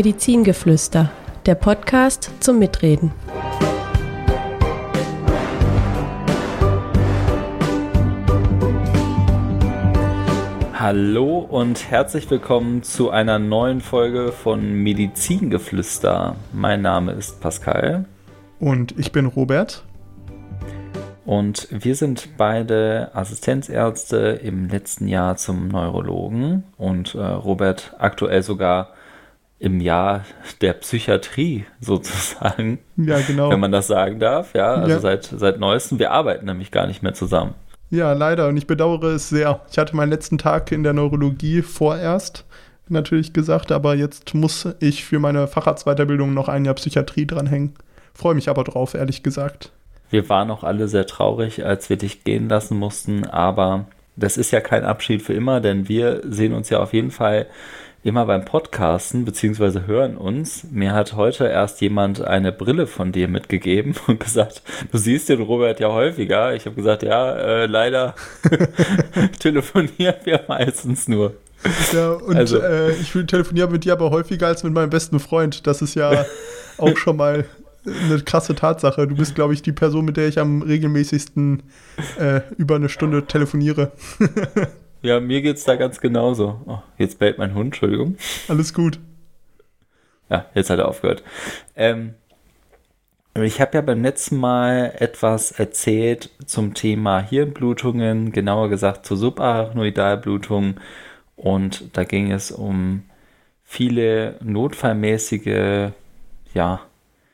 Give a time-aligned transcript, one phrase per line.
[0.00, 1.10] Medizingeflüster,
[1.44, 3.12] der Podcast zum Mitreden.
[10.72, 16.34] Hallo und herzlich willkommen zu einer neuen Folge von Medizingeflüster.
[16.54, 18.06] Mein Name ist Pascal.
[18.58, 19.84] Und ich bin Robert.
[21.26, 28.94] Und wir sind beide Assistenzärzte im letzten Jahr zum Neurologen und äh, Robert aktuell sogar
[29.60, 30.24] im Jahr
[30.60, 32.80] der Psychiatrie sozusagen.
[32.96, 33.50] Ja, genau.
[33.50, 34.74] Wenn man das sagen darf, ja.
[34.74, 34.98] Also ja.
[35.00, 36.00] seit, seit neuestem.
[36.00, 37.54] Wir arbeiten nämlich gar nicht mehr zusammen.
[37.90, 38.48] Ja, leider.
[38.48, 39.60] Und ich bedauere es sehr.
[39.70, 42.44] Ich hatte meinen letzten Tag in der Neurologie vorerst
[42.88, 47.74] natürlich gesagt, aber jetzt muss ich für meine Facharztweiterbildung noch ein Jahr Psychiatrie dranhängen.
[48.14, 49.70] Freue mich aber drauf, ehrlich gesagt.
[50.10, 53.86] Wir waren auch alle sehr traurig, als wir dich gehen lassen mussten, aber
[54.16, 57.46] das ist ja kein Abschied für immer, denn wir sehen uns ja auf jeden Fall
[58.02, 60.64] immer beim Podcasten beziehungsweise hören uns.
[60.70, 65.42] Mir hat heute erst jemand eine Brille von dir mitgegeben und gesagt, du siehst den
[65.42, 66.54] Robert ja häufiger.
[66.54, 68.14] Ich habe gesagt, ja, äh, leider
[69.38, 71.34] telefonieren wir meistens nur.
[71.92, 75.66] Ja, und also, äh, ich telefoniere mit dir aber häufiger als mit meinem besten Freund.
[75.66, 76.24] Das ist ja
[76.78, 77.44] auch schon mal
[77.84, 79.06] eine krasse Tatsache.
[79.06, 81.62] Du bist, glaube ich, die Person, mit der ich am regelmäßigsten
[82.18, 83.92] äh, über eine Stunde telefoniere.
[85.02, 86.60] Ja, mir geht's da ganz genauso.
[86.66, 88.16] Oh, jetzt bellt mein Hund, Entschuldigung.
[88.48, 88.98] Alles gut.
[90.28, 91.22] Ja, jetzt hat er aufgehört.
[91.74, 92.14] Ähm,
[93.34, 100.74] ich habe ja beim letzten Mal etwas erzählt zum Thema Hirnblutungen, genauer gesagt zur Subarachnoidalblutung.
[101.36, 103.04] Und da ging es um
[103.64, 105.92] viele notfallmäßige
[106.52, 106.80] ja,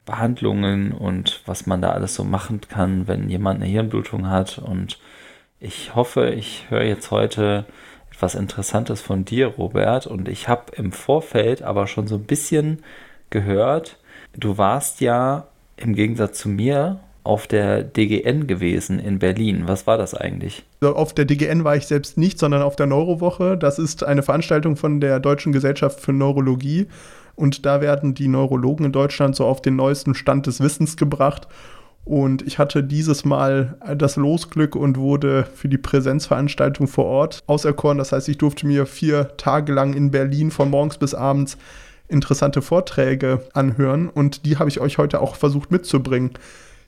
[0.04, 4.58] Behandlungen und was man da alles so machen kann, wenn jemand eine Hirnblutung hat.
[4.58, 4.98] Und
[5.60, 7.64] ich hoffe, ich höre jetzt heute
[8.10, 10.06] etwas Interessantes von dir, Robert.
[10.06, 12.82] Und ich habe im Vorfeld aber schon so ein bisschen
[13.30, 13.98] gehört,
[14.34, 19.64] du warst ja im Gegensatz zu mir auf der DGN gewesen in Berlin.
[19.66, 20.64] Was war das eigentlich?
[20.80, 23.58] Also auf der DGN war ich selbst nicht, sondern auf der Neurowoche.
[23.58, 26.86] Das ist eine Veranstaltung von der Deutschen Gesellschaft für Neurologie.
[27.34, 31.48] Und da werden die Neurologen in Deutschland so auf den neuesten Stand des Wissens gebracht.
[32.06, 37.98] Und ich hatte dieses Mal das Losglück und wurde für die Präsenzveranstaltung vor Ort auserkoren.
[37.98, 41.58] Das heißt, ich durfte mir vier Tage lang in Berlin von morgens bis abends
[42.06, 46.30] interessante Vorträge anhören und die habe ich euch heute auch versucht mitzubringen.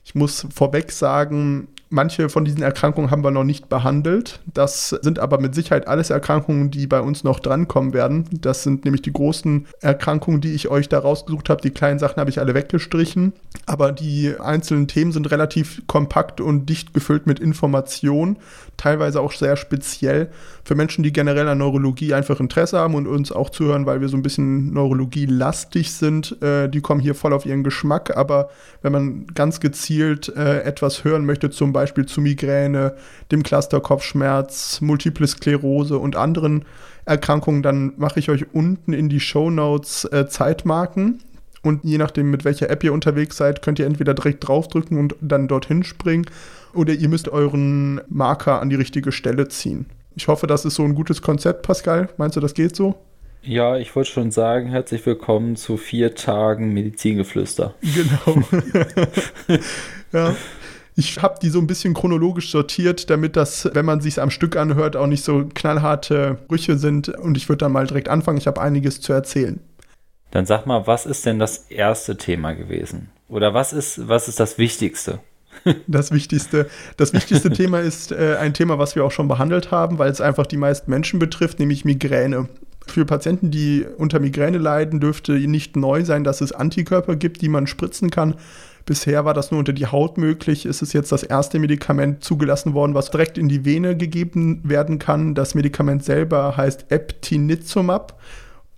[0.05, 4.41] Ich muss vorweg sagen, Manche von diesen Erkrankungen haben wir noch nicht behandelt.
[4.53, 8.25] Das sind aber mit Sicherheit alles Erkrankungen, die bei uns noch drankommen werden.
[8.29, 11.61] Das sind nämlich die großen Erkrankungen, die ich euch da rausgesucht habe.
[11.61, 13.33] Die kleinen Sachen habe ich alle weggestrichen.
[13.65, 18.37] Aber die einzelnen Themen sind relativ kompakt und dicht gefüllt mit Informationen,
[18.77, 20.29] teilweise auch sehr speziell
[20.63, 24.09] für Menschen, die generell an Neurologie einfach Interesse haben und uns auch zuhören, weil wir
[24.09, 26.39] so ein bisschen Neurologie-lastig sind.
[26.43, 28.15] Äh, die kommen hier voll auf ihren Geschmack.
[28.15, 28.49] Aber
[28.83, 32.95] wenn man ganz gezielt äh, etwas hören möchte, zum Beispiel Beispiel zu Migräne,
[33.31, 36.65] dem Clusterkopfschmerz, Multiple Sklerose und anderen
[37.05, 41.19] Erkrankungen, dann mache ich euch unten in die Show Notes äh, Zeitmarken.
[41.61, 45.15] Und je nachdem, mit welcher App ihr unterwegs seid, könnt ihr entweder direkt draufdrücken und
[45.21, 46.25] dann dorthin springen
[46.73, 49.85] oder ihr müsst euren Marker an die richtige Stelle ziehen.
[50.15, 52.09] Ich hoffe, das ist so ein gutes Konzept, Pascal.
[52.17, 52.95] Meinst du, das geht so?
[53.41, 57.73] Ja, ich wollte schon sagen, herzlich willkommen zu vier Tagen Medizingeflüster.
[57.81, 58.43] Genau.
[60.11, 60.35] ja,
[60.95, 64.55] ich habe die so ein bisschen chronologisch sortiert, damit das, wenn man sich am Stück
[64.55, 67.09] anhört, auch nicht so knallharte Brüche sind.
[67.09, 68.37] Und ich würde dann mal direkt anfangen.
[68.37, 69.59] Ich habe einiges zu erzählen.
[70.31, 73.09] Dann sag mal, was ist denn das erste Thema gewesen?
[73.29, 75.19] Oder was ist, was ist das Wichtigste?
[75.87, 79.97] Das Wichtigste, das wichtigste Thema ist äh, ein Thema, was wir auch schon behandelt haben,
[79.97, 82.47] weil es einfach die meisten Menschen betrifft, nämlich Migräne.
[82.87, 87.49] Für Patienten, die unter Migräne leiden, dürfte nicht neu sein, dass es Antikörper gibt, die
[87.49, 88.35] man spritzen kann.
[88.89, 90.65] Bisher war das nur unter die Haut möglich.
[90.65, 94.97] Es ist jetzt das erste Medikament zugelassen worden, was direkt in die Vene gegeben werden
[94.97, 95.35] kann.
[95.35, 98.19] Das Medikament selber heißt Eptinizumab.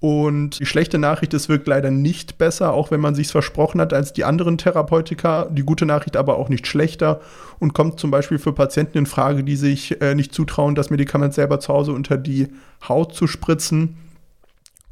[0.02, 3.94] Und die schlechte Nachricht, es wirkt leider nicht besser, auch wenn man sich versprochen hat,
[3.94, 5.46] als die anderen Therapeutika.
[5.50, 7.22] Die gute Nachricht aber auch nicht schlechter
[7.60, 11.34] und kommt zum Beispiel für Patienten in Frage, die sich äh, nicht zutrauen, das Medikament
[11.34, 12.50] selber zu Hause unter die
[12.86, 13.96] Haut zu spritzen.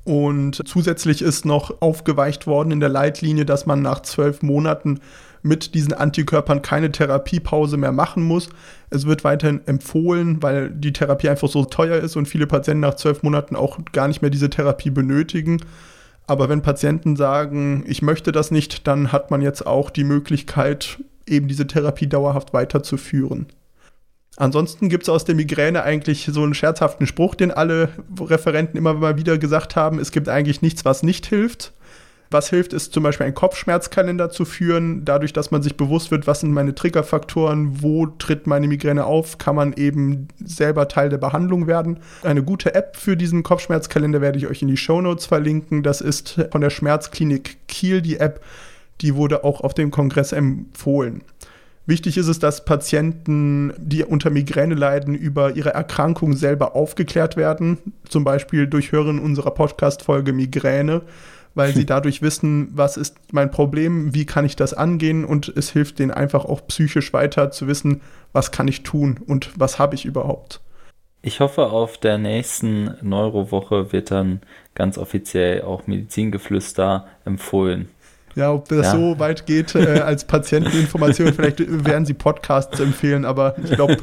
[0.03, 4.99] Und zusätzlich ist noch aufgeweicht worden in der Leitlinie, dass man nach zwölf Monaten
[5.41, 8.49] mit diesen Antikörpern keine Therapiepause mehr machen muss.
[8.89, 12.95] Es wird weiterhin empfohlen, weil die Therapie einfach so teuer ist und viele Patienten nach
[12.95, 15.61] zwölf Monaten auch gar nicht mehr diese Therapie benötigen.
[16.27, 20.99] Aber wenn Patienten sagen, ich möchte das nicht, dann hat man jetzt auch die Möglichkeit,
[21.25, 23.47] eben diese Therapie dauerhaft weiterzuführen.
[24.37, 27.89] Ansonsten gibt es aus der Migräne eigentlich so einen scherzhaften Spruch, den alle
[28.19, 31.73] Referenten immer mal wieder gesagt haben, es gibt eigentlich nichts, was nicht hilft.
[32.31, 35.03] Was hilft, ist zum Beispiel einen Kopfschmerzkalender zu führen.
[35.03, 39.39] Dadurch, dass man sich bewusst wird, was sind meine Triggerfaktoren, wo tritt meine Migräne auf,
[39.39, 41.99] kann man eben selber Teil der Behandlung werden.
[42.21, 45.81] Eine gute App für diesen Kopfschmerzkalender werde ich euch in die Show Notes verlinken.
[45.81, 48.45] Das ist von der Schmerzklinik Kiel die App.
[49.01, 51.23] Die wurde auch auf dem Kongress empfohlen.
[51.89, 57.79] Wichtig ist es, dass Patienten, die unter Migräne leiden, über ihre Erkrankung selber aufgeklärt werden.
[58.07, 61.01] Zum Beispiel durch Hören unserer Podcast-Folge Migräne
[61.55, 65.71] weil sie dadurch wissen, was ist mein Problem, wie kann ich das angehen und es
[65.71, 68.01] hilft denen einfach auch psychisch weiter zu wissen,
[68.33, 70.61] was kann ich tun und was habe ich überhaupt.
[71.23, 74.41] Ich hoffe, auf der nächsten Neurowoche wird dann
[74.75, 77.89] ganz offiziell auch Medizingeflüster empfohlen.
[78.39, 78.91] Ja, ob das ja.
[78.93, 83.97] so weit geht äh, als Patienteninformation, vielleicht werden sie Podcasts empfehlen, aber ich glaube,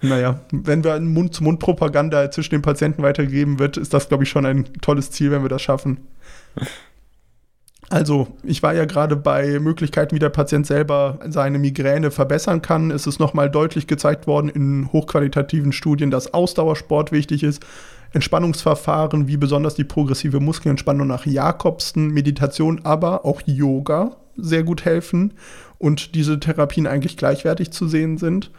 [0.00, 4.66] naja, wenn wir Mund-zu-Mund-Propaganda zwischen den Patienten weitergeben wird, ist das, glaube ich, schon ein
[4.82, 5.98] tolles Ziel, wenn wir das schaffen.
[7.88, 12.92] Also, ich war ja gerade bei Möglichkeiten, wie der Patient selber seine Migräne verbessern kann.
[12.92, 17.64] Es ist nochmal deutlich gezeigt worden in hochqualitativen Studien, dass Ausdauersport wichtig ist.
[18.16, 25.34] Entspannungsverfahren wie besonders die progressive Muskelentspannung nach Jakobsen, Meditation, aber auch Yoga sehr gut helfen
[25.78, 28.50] und diese Therapien eigentlich gleichwertig zu sehen sind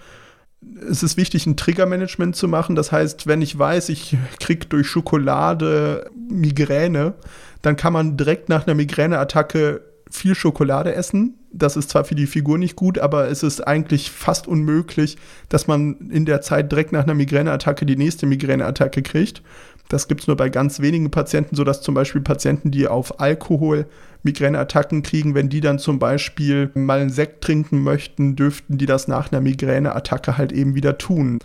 [0.89, 2.75] es ist wichtig, ein Triggermanagement zu machen.
[2.75, 7.13] Das heißt, wenn ich weiß, ich kriege durch Schokolade Migräne,
[7.61, 11.35] dann kann man direkt nach einer Migräneattacke viel Schokolade essen.
[11.51, 15.17] Das ist zwar für die Figur nicht gut, aber es ist eigentlich fast unmöglich,
[15.49, 19.41] dass man in der Zeit direkt nach einer Migräneattacke die nächste Migräneattacke kriegt.
[19.89, 23.85] Das gibt es nur bei ganz wenigen Patienten, sodass zum Beispiel Patienten, die auf Alkohol
[24.23, 29.07] Migräneattacken kriegen, wenn die dann zum Beispiel mal einen Sekt trinken möchten, dürften die das
[29.07, 31.39] nach einer Migräneattacke halt eben wieder tun.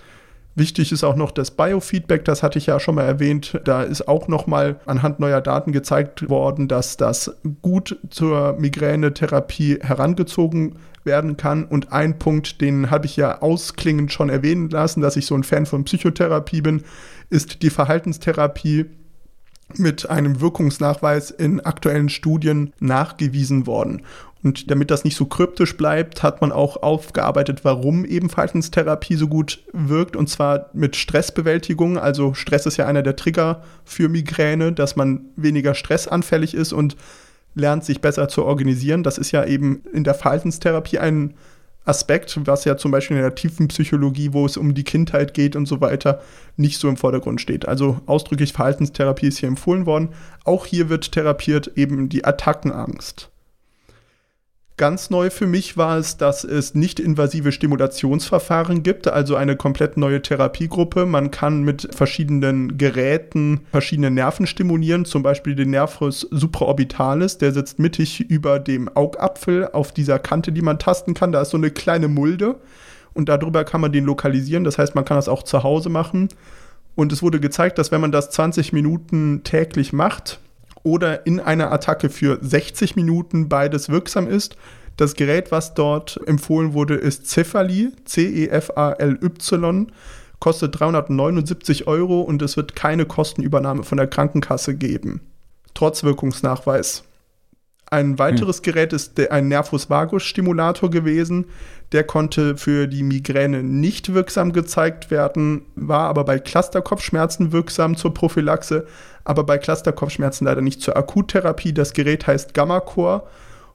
[0.55, 3.59] Wichtig ist auch noch das Biofeedback, das hatte ich ja schon mal erwähnt.
[3.65, 9.79] Da ist auch noch mal anhand neuer Daten gezeigt worden, dass das gut zur Migränetherapie
[9.81, 11.65] herangezogen werden kann.
[11.65, 15.45] Und ein Punkt, den habe ich ja ausklingend schon erwähnen lassen, dass ich so ein
[15.45, 16.83] Fan von Psychotherapie bin,
[17.31, 18.87] ist die Verhaltenstherapie
[19.79, 24.03] mit einem Wirkungsnachweis in aktuellen Studien nachgewiesen worden.
[24.45, 29.29] Und damit das nicht so kryptisch bleibt, hat man auch aufgearbeitet, warum eben Verhaltenstherapie so
[29.29, 30.17] gut wirkt.
[30.17, 31.97] Und zwar mit Stressbewältigung.
[31.97, 36.97] Also Stress ist ja einer der Trigger für Migräne, dass man weniger stressanfällig ist und
[37.55, 39.05] lernt, sich besser zu organisieren.
[39.05, 41.35] Das ist ja eben in der Verhaltenstherapie ein
[41.85, 45.57] Aspekt, was ja zum Beispiel in der tiefen Psychologie, wo es um die Kindheit geht
[45.57, 46.21] und so weiter,
[46.57, 47.67] nicht so im Vordergrund steht.
[47.67, 50.11] Also ausdrücklich Verhaltenstherapie ist hier empfohlen worden.
[50.45, 53.32] Auch hier wird therapiert eben die Attackenangst.
[54.79, 59.99] Ganz neu für mich war es, dass es nicht invasive Stimulationsverfahren gibt, also eine komplett
[59.99, 61.05] neue Therapiegruppe.
[61.05, 67.79] Man kann mit verschiedenen Geräten verschiedene Nerven stimulieren, zum Beispiel den Nervus supraorbitalis, der sitzt
[67.79, 71.33] mittig über dem Augapfel auf dieser Kante, die man tasten kann.
[71.33, 72.57] Da ist so eine kleine Mulde
[73.13, 74.65] und darüber kann man den lokalisieren.
[74.65, 76.29] Das heißt, man kann das auch zu Hause machen.
[76.95, 80.41] Und es wurde gezeigt, dass wenn man das 20 Minuten täglich macht,
[80.83, 84.57] oder in einer Attacke für 60 Minuten beides wirksam ist.
[84.97, 89.87] Das Gerät, was dort empfohlen wurde, ist Cefali, C-E-F-A-L-Y,
[90.39, 95.21] kostet 379 Euro und es wird keine Kostenübernahme von der Krankenkasse geben.
[95.75, 97.05] Trotz Wirkungsnachweis.
[97.93, 98.63] Ein weiteres hm.
[98.63, 101.45] Gerät ist der, ein Nervus vagus Stimulator gewesen.
[101.93, 108.15] Der konnte für die Migräne nicht wirksam gezeigt werden, war aber bei Clusterkopfschmerzen wirksam zur
[108.15, 108.87] Prophylaxe,
[109.25, 111.75] aber bei Clusterkopfschmerzen leider nicht zur Akuttherapie.
[111.75, 113.25] Das Gerät heißt GammaCore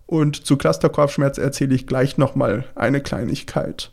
[0.07, 3.91] und zu Clusterkopfschmerz erzähle ich gleich nochmal eine Kleinigkeit.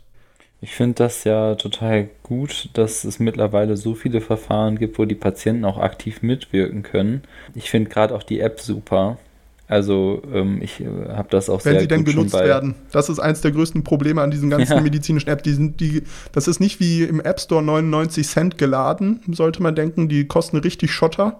[0.59, 5.13] Ich finde das ja total gut, dass es mittlerweile so viele Verfahren gibt, wo die
[5.13, 7.21] Patienten auch aktiv mitwirken können.
[7.53, 9.19] Ich finde gerade auch die App super.
[9.67, 12.75] Also ähm, ich äh, habe das auch Wenn sehr sie denn genutzt werden.
[12.91, 14.81] Das ist eines der größten Probleme an diesen ganzen ja.
[14.81, 15.43] medizinischen Apps.
[15.43, 16.03] Die sind die,
[16.33, 20.07] das ist nicht wie im App Store 99 Cent geladen, sollte man denken.
[20.07, 21.39] Die kosten richtig Schotter.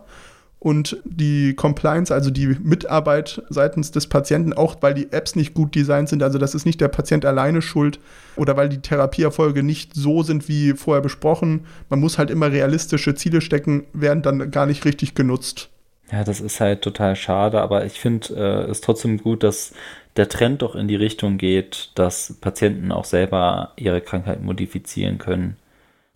[0.57, 5.75] Und die Compliance, also die Mitarbeit seitens des Patienten, auch weil die Apps nicht gut
[5.75, 7.99] designt sind, also das ist nicht der Patient alleine schuld
[8.35, 11.65] oder weil die Therapieerfolge nicht so sind wie vorher besprochen.
[11.89, 15.69] Man muss halt immer realistische Ziele stecken, werden dann gar nicht richtig genutzt.
[16.11, 19.73] Ja, das ist halt total schade, aber ich finde äh, es trotzdem gut, dass
[20.17, 25.57] der Trend doch in die Richtung geht, dass Patienten auch selber ihre Krankheit modifizieren können.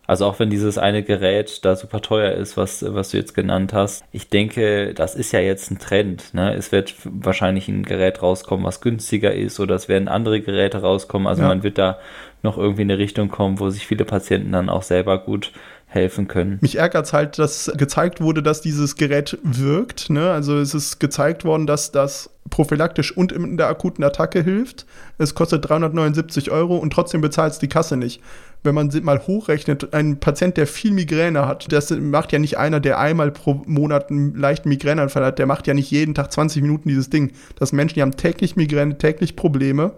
[0.06, 3.72] Also auch wenn dieses eine Gerät da super teuer ist, was, was du jetzt genannt
[3.72, 6.34] hast, ich denke, das ist ja jetzt ein Trend.
[6.34, 6.52] Ne?
[6.54, 11.28] Es wird wahrscheinlich ein Gerät rauskommen, was günstiger ist, oder es werden andere Geräte rauskommen.
[11.28, 11.48] Also ja.
[11.48, 12.00] man wird da
[12.42, 15.52] noch irgendwie in eine Richtung kommen, wo sich viele Patienten dann auch selber gut
[15.90, 16.58] helfen können.
[16.60, 20.08] Mich ärgert es halt, dass gezeigt wurde, dass dieses Gerät wirkt.
[20.08, 20.30] Ne?
[20.30, 24.86] Also es ist gezeigt worden, dass das prophylaktisch und in der akuten Attacke hilft.
[25.18, 28.22] Es kostet 379 Euro und trotzdem bezahlt es die Kasse nicht.
[28.62, 32.78] Wenn man mal hochrechnet, ein Patient, der viel Migräne hat, das macht ja nicht einer,
[32.78, 36.62] der einmal pro Monat einen leichten Migräneanfall hat, der macht ja nicht jeden Tag 20
[36.62, 37.32] Minuten dieses Ding.
[37.58, 39.92] Das Menschen, die haben täglich Migräne, täglich Probleme.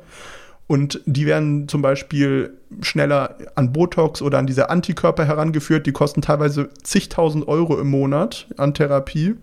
[0.66, 5.86] Und die werden zum Beispiel schneller an Botox oder an diese Antikörper herangeführt.
[5.86, 9.34] Die kosten teilweise zigtausend Euro im Monat an Therapie.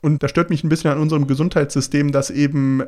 [0.00, 2.82] Und da stört mich ein bisschen an unserem Gesundheitssystem, dass eben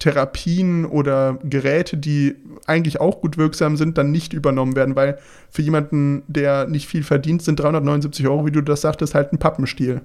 [0.00, 2.34] Therapien oder Geräte, die
[2.66, 5.18] eigentlich auch gut wirksam sind, dann nicht übernommen werden, weil
[5.50, 9.38] für jemanden, der nicht viel verdient, sind 379 Euro, wie du das sagtest, halt ein
[9.38, 10.00] Pappenstiel.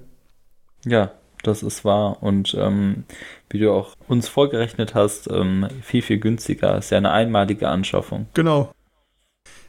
[0.84, 1.10] Ja,
[1.42, 2.22] das ist wahr.
[2.22, 3.04] Und ähm,
[3.48, 6.78] wie du auch uns vorgerechnet hast, ähm, viel, viel günstiger.
[6.78, 8.26] Ist ja eine einmalige Anschaffung.
[8.34, 8.72] Genau.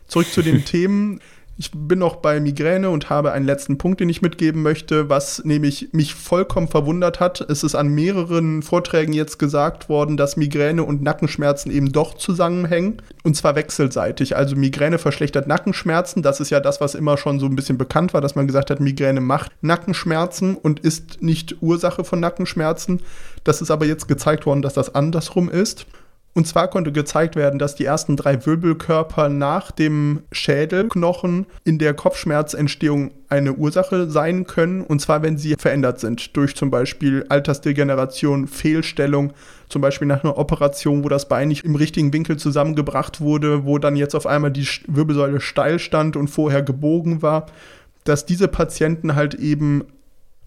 [0.08, 1.22] Zurück zu den Themen.
[1.62, 5.46] Ich bin noch bei Migräne und habe einen letzten Punkt, den ich mitgeben möchte, was
[5.46, 7.40] nämlich mich vollkommen verwundert hat.
[7.40, 13.04] Es ist an mehreren Vorträgen jetzt gesagt worden, dass Migräne und Nackenschmerzen eben doch zusammenhängen.
[13.24, 14.36] Und zwar wechselseitig.
[14.36, 16.24] Also Migräne verschlechtert Nackenschmerzen.
[16.24, 18.72] Das ist ja das, was immer schon so ein bisschen bekannt war, dass man gesagt
[18.72, 23.02] hat, Migräne macht Nackenschmerzen und ist nicht Ursache von Nackenschmerzen.
[23.44, 25.86] Das ist aber jetzt gezeigt worden, dass das andersrum ist.
[26.34, 31.94] Und zwar konnte gezeigt werden, dass die ersten drei Wirbelkörper nach dem Schädelknochen in der
[31.94, 34.82] Kopfschmerzentstehung eine Ursache sein können.
[34.82, 39.34] Und zwar, wenn sie verändert sind durch zum Beispiel Altersdegeneration, Fehlstellung,
[39.68, 43.78] zum Beispiel nach einer Operation, wo das Bein nicht im richtigen Winkel zusammengebracht wurde, wo
[43.78, 47.48] dann jetzt auf einmal die Wirbelsäule steil stand und vorher gebogen war,
[48.06, 49.84] dass diese Patienten halt eben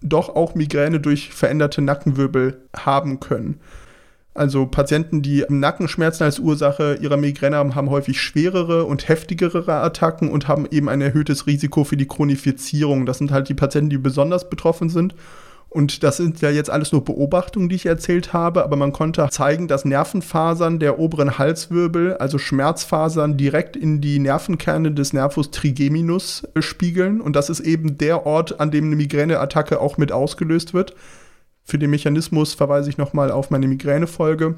[0.01, 3.59] doch auch Migräne durch veränderte Nackenwirbel haben können.
[4.35, 10.29] Also Patienten, die Nackenschmerzen als Ursache ihrer Migräne haben, haben häufig schwerere und heftigere Attacken
[10.29, 13.05] und haben eben ein erhöhtes Risiko für die Chronifizierung.
[13.05, 15.15] Das sind halt die Patienten, die besonders betroffen sind.
[15.69, 19.27] Und das sind ja jetzt alles nur Beobachtungen, die ich erzählt habe, aber man konnte
[19.29, 26.43] zeigen, dass Nervenfasern der oberen Halswirbel, also Schmerzfasern, direkt in die Nervenkerne des Nervus trigeminus
[26.59, 27.21] spiegeln.
[27.21, 30.93] Und das ist eben der Ort, an dem eine Migräneattacke auch mit ausgelöst wird.
[31.65, 34.55] Für den Mechanismus verweise ich nochmal auf meine Migränefolge.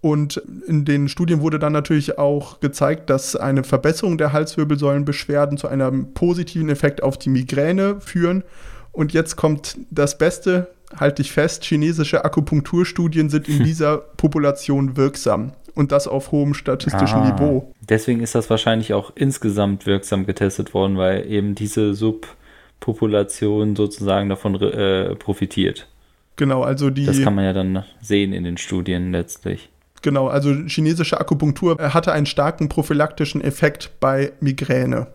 [0.00, 5.68] Und in den Studien wurde dann natürlich auch gezeigt, dass eine Verbesserung der Halswirbelsäulenbeschwerden zu
[5.68, 8.42] einem positiven Effekt auf die Migräne führen.
[8.90, 15.52] Und jetzt kommt das Beste, halte ich fest, chinesische Akupunkturstudien sind in dieser Population wirksam.
[15.74, 17.72] Und das auf hohem statistischen ah, Niveau.
[17.88, 24.60] Deswegen ist das wahrscheinlich auch insgesamt wirksam getestet worden, weil eben diese Subpopulation sozusagen davon
[24.60, 25.88] äh, profitiert.
[26.36, 27.06] Genau, also die.
[27.06, 29.70] Das kann man ja dann sehen in den Studien letztlich.
[30.02, 35.06] Genau, also chinesische Akupunktur hatte einen starken prophylaktischen Effekt bei Migräne.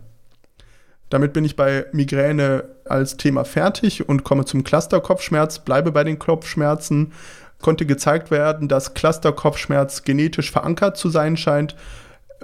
[1.10, 6.20] Damit bin ich bei Migräne als Thema fertig und komme zum Cluster-Kopfschmerz, bleibe bei den
[6.20, 7.14] Kopfschmerzen.
[7.62, 11.76] Konnte gezeigt werden, dass Cluster-Kopfschmerz genetisch verankert zu sein scheint.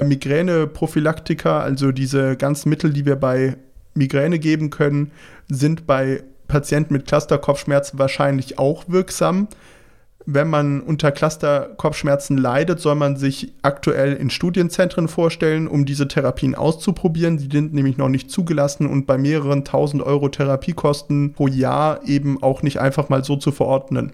[0.01, 3.57] Migräne-Prophylaktika, also diese ganzen Mittel, die wir bei
[3.93, 5.11] Migräne geben können,
[5.47, 6.23] sind bei
[6.53, 9.47] Patienten mit Cluster-Kopfschmerzen wahrscheinlich auch wirksam.
[10.27, 16.53] Wenn man unter Cluster-Kopfschmerzen leidet, soll man sich aktuell in Studienzentren vorstellen, um diese Therapien
[16.53, 17.39] auszuprobieren.
[17.39, 22.41] Sie sind nämlich noch nicht zugelassen und bei mehreren tausend Euro Therapiekosten pro Jahr eben
[22.43, 24.13] auch nicht einfach mal so zu verordnen.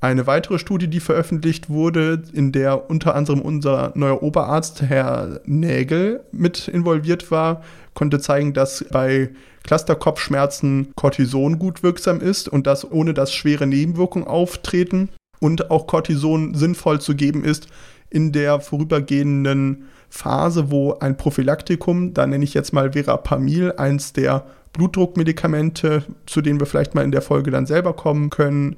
[0.00, 6.24] Eine weitere Studie, die veröffentlicht wurde, in der unter anderem unser neuer Oberarzt, Herr Nägel,
[6.32, 9.30] mit involviert war, konnte zeigen, dass bei
[9.64, 15.08] Clusterkopfschmerzen Cortison gut wirksam ist und dass ohne dass schwere Nebenwirkungen auftreten
[15.40, 17.66] und auch Cortison sinnvoll zu geben ist
[18.10, 24.46] in der vorübergehenden Phase, wo ein Prophylaktikum, da nenne ich jetzt mal Verapamil, eins der
[24.72, 28.76] Blutdruckmedikamente, zu denen wir vielleicht mal in der Folge dann selber kommen können,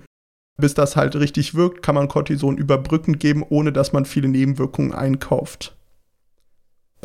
[0.59, 4.93] bis das halt richtig wirkt, kann man Cortison überbrückend geben, ohne dass man viele Nebenwirkungen
[4.93, 5.75] einkauft.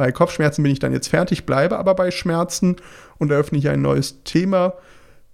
[0.02, 2.78] Bei Kopfschmerzen bin ich dann jetzt fertig, bleibe aber bei Schmerzen
[3.20, 4.74] und eröffne hier ein neues Thema.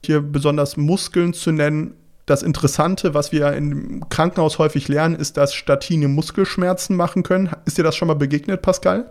[0.04, 1.94] Hier besonders Muskeln zu nennen.
[2.26, 7.50] Das Interessante, was wir im Krankenhaus häufig lernen, ist, dass Statine Muskelschmerzen machen können.
[7.64, 9.10] Ist dir das schon mal begegnet, Pascal?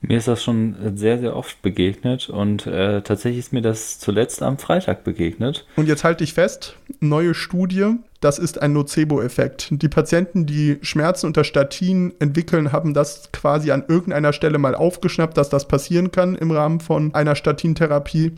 [0.00, 4.42] Mir ist das schon sehr, sehr oft begegnet und äh, tatsächlich ist mir das zuletzt
[4.42, 5.66] am Freitag begegnet.
[5.76, 9.68] Und jetzt halte ich fest, neue Studie, das ist ein Nocebo-Effekt.
[9.70, 15.36] Die Patienten, die Schmerzen unter Statin entwickeln, haben das quasi an irgendeiner Stelle mal aufgeschnappt,
[15.36, 18.32] dass das passieren kann im Rahmen von einer Statintherapie.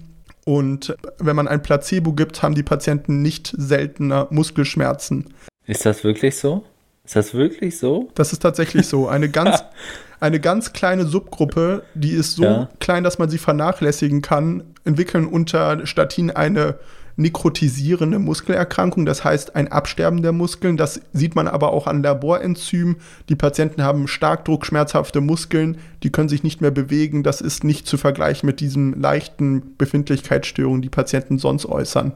[0.45, 5.33] Und wenn man ein Placebo gibt, haben die Patienten nicht seltener Muskelschmerzen.
[5.67, 6.65] Ist das wirklich so?
[7.05, 8.09] Ist das wirklich so?
[8.15, 9.09] Das ist tatsächlich so.
[9.09, 9.65] Eine ganz,
[10.21, 12.69] eine ganz kleine Subgruppe, die ist so Ja.
[12.81, 16.77] klein, dass man sie vernachlässigen kann, entwickeln unter Statin eine
[17.17, 20.77] nekrotisierende Muskelerkrankung, das heißt ein Absterben der Muskeln.
[20.77, 22.97] Das sieht man aber auch an Laborenzymen.
[23.29, 27.23] Die Patienten haben Starkdruck, schmerzhafte Muskeln, die können sich nicht mehr bewegen.
[27.23, 32.13] Das ist nicht zu vergleichen mit diesen leichten Befindlichkeitsstörungen, die Patienten sonst äußern.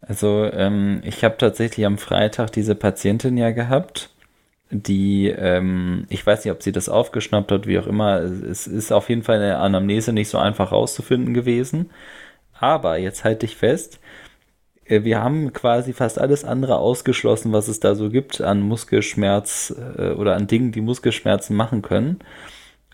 [0.00, 4.10] Also ähm, ich habe tatsächlich am Freitag diese Patientin ja gehabt,
[4.70, 8.20] die, ähm, ich weiß nicht, ob sie das aufgeschnappt hat, wie auch immer.
[8.20, 11.90] Es ist auf jeden Fall in der Anamnese nicht so einfach rauszufinden gewesen.
[12.60, 14.00] Aber jetzt halte ich fest,
[14.88, 20.10] wir haben quasi fast alles andere ausgeschlossen, was es da so gibt an Muskelschmerz äh,
[20.10, 22.20] oder an Dingen, die Muskelschmerzen machen können.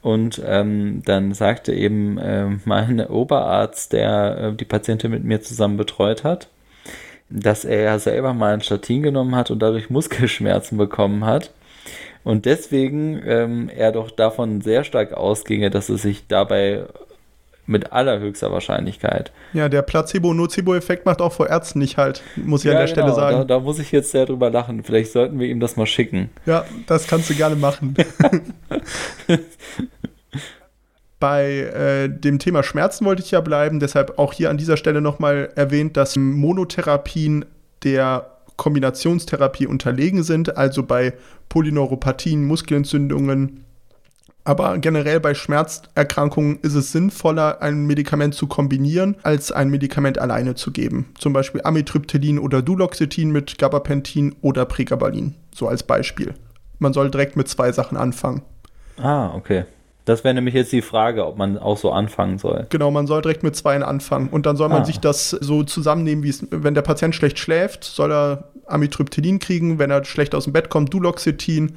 [0.03, 5.79] Und ähm, dann sagte eben äh, mein Oberarzt, der äh, die Patientin mit mir zusammen
[5.79, 6.49] betreut hat,
[7.31, 11.53] dass er ja selber mal ein Statin genommen hat und dadurch Muskelschmerzen bekommen hat.
[12.23, 16.85] Und deswegen ähm, er doch davon sehr stark ausginge, dass es sich dabei
[17.67, 19.33] mit allerhöchster Wahrscheinlichkeit.
[19.53, 23.17] Ja, der Placebo-Nocebo-Effekt macht auch vor Ärzten nicht halt, muss ich an der Stelle genau,
[23.17, 23.39] sagen.
[23.39, 24.85] Da, da muss ich jetzt sehr drüber lachen.
[24.85, 26.31] Vielleicht sollten wir ihm das mal schicken.
[26.47, 27.95] Ja, das kannst du gerne machen.
[31.21, 35.01] Bei äh, dem Thema Schmerzen wollte ich ja bleiben, deshalb auch hier an dieser Stelle
[35.01, 37.47] nochmal erwähnt, dass Monotherapien
[37.83, 41.15] der Kombinationstherapie unterlegen sind, also bei
[41.49, 43.65] Polyneuropathien, Muskelentzündungen.
[44.47, 50.55] Aber generell bei Schmerzerkrankungen ist es sinnvoller, ein Medikament zu kombinieren, als ein Medikament alleine
[50.55, 51.07] zu geben.
[51.19, 56.35] Zum Beispiel Amitriptylin oder Duloxetin mit Gabapentin oder Pregabalin, so als Beispiel.
[56.79, 58.43] Man soll direkt mit zwei Sachen anfangen.
[59.01, 59.65] Ah, okay.
[60.05, 62.67] Das wäre nämlich jetzt die Frage, ob man auch so anfangen soll.
[62.69, 64.29] Genau, man soll direkt mit zweien anfangen.
[64.29, 64.85] Und dann soll man Ah.
[64.85, 69.79] sich das so zusammennehmen, wie es, wenn der Patient schlecht schläft, soll er Amitriptylin kriegen,
[69.79, 71.77] wenn er schlecht aus dem Bett kommt, Duloxetin.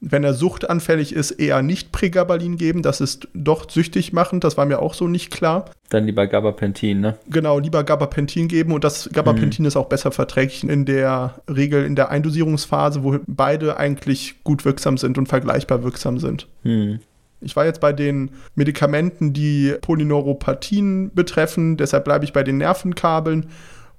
[0.00, 2.82] Wenn er suchtanfällig ist, eher nicht Pregabalin geben.
[2.82, 5.64] Das ist doch süchtig machend, das war mir auch so nicht klar.
[5.88, 7.16] Dann lieber Gabapentin, ne?
[7.28, 11.96] Genau, lieber Gabapentin geben und das Gabapentin ist auch besser verträglich in der Regel in
[11.96, 16.46] der Eindosierungsphase, wo beide eigentlich gut wirksam sind und vergleichbar wirksam sind.
[16.62, 17.00] Hm.
[17.40, 23.46] Ich war jetzt bei den Medikamenten, die Polyneuropathien betreffen, deshalb bleibe ich bei den Nervenkabeln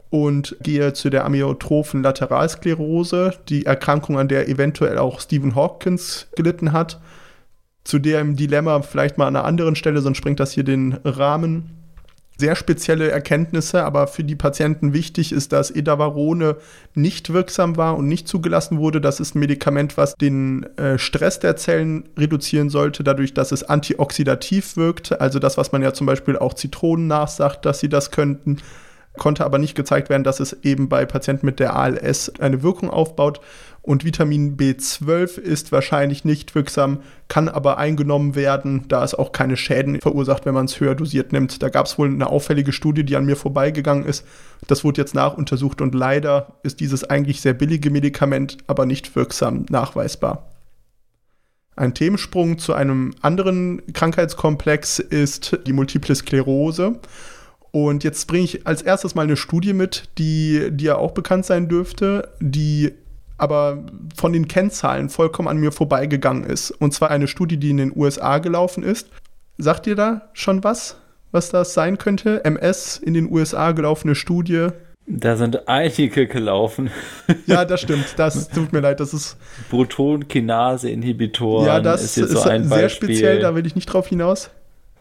[0.09, 6.71] und gehe zu der amyotrophen Lateralsklerose, die Erkrankung, an der eventuell auch Stephen Hawkins gelitten
[6.71, 6.99] hat.
[7.83, 10.93] Zu der im Dilemma vielleicht mal an einer anderen Stelle, sonst springt das hier den
[11.03, 11.75] Rahmen.
[12.37, 16.55] Sehr spezielle Erkenntnisse, aber für die Patienten wichtig ist, dass Edavarone
[16.95, 19.01] nicht wirksam war und nicht zugelassen wurde.
[19.01, 23.63] Das ist ein Medikament, was den äh, Stress der Zellen reduzieren sollte, dadurch, dass es
[23.63, 25.19] antioxidativ wirkt.
[25.19, 28.59] Also das, was man ja zum Beispiel auch Zitronen nachsagt, dass sie das könnten
[29.17, 32.89] konnte aber nicht gezeigt werden, dass es eben bei Patienten mit der ALS eine Wirkung
[32.89, 33.41] aufbaut.
[33.81, 39.57] Und Vitamin B12 ist wahrscheinlich nicht wirksam, kann aber eingenommen werden, da es auch keine
[39.57, 41.63] Schäden verursacht, wenn man es höher dosiert nimmt.
[41.63, 44.25] Da gab es wohl eine auffällige Studie, die an mir vorbeigegangen ist.
[44.67, 49.65] Das wurde jetzt nachuntersucht und leider ist dieses eigentlich sehr billige Medikament aber nicht wirksam
[49.69, 50.49] nachweisbar.
[51.75, 56.99] Ein Themensprung zu einem anderen Krankheitskomplex ist die Multiple Sklerose.
[57.71, 61.67] Und jetzt bringe ich als erstes mal eine Studie mit, die dir auch bekannt sein
[61.67, 62.93] dürfte, die
[63.37, 63.83] aber
[64.15, 66.71] von den Kennzahlen vollkommen an mir vorbeigegangen ist.
[66.71, 69.09] Und zwar eine Studie, die in den USA gelaufen ist.
[69.57, 70.97] Sagt ihr da schon was,
[71.31, 72.43] was das sein könnte?
[72.43, 74.69] MS in den USA gelaufene Studie.
[75.11, 76.91] Da sind einige gelaufen.
[77.47, 78.13] Ja, das stimmt.
[78.17, 78.99] Das tut mir leid.
[78.99, 79.37] Das ist
[79.69, 83.09] Protonkinase-Inhibitoren ja, das ist ist, jetzt so ein sehr Beispiel.
[83.09, 83.39] speziell.
[83.39, 84.51] Da will ich nicht drauf hinaus.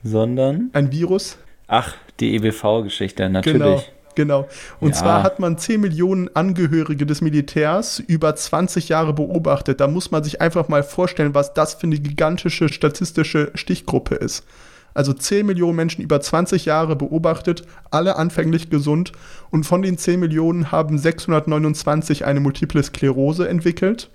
[0.02, 1.38] sondern, Ein Virus.
[1.68, 3.58] Ach, die EBV-Geschichte, natürlich.
[3.60, 3.82] Genau.
[4.14, 4.48] Genau.
[4.80, 4.96] Und Ja.
[4.96, 9.78] zwar hat man 10 Millionen Angehörige des Militärs über 20 Jahre beobachtet.
[9.80, 14.44] Da muss man sich einfach mal vorstellen, was das für eine gigantische statistische Stichgruppe ist.
[14.92, 19.12] Also 10 Millionen Menschen über 20 Jahre beobachtet, alle anfänglich gesund.
[19.50, 24.10] Und von den 10 Millionen haben 629 eine Multiple Sklerose entwickelt.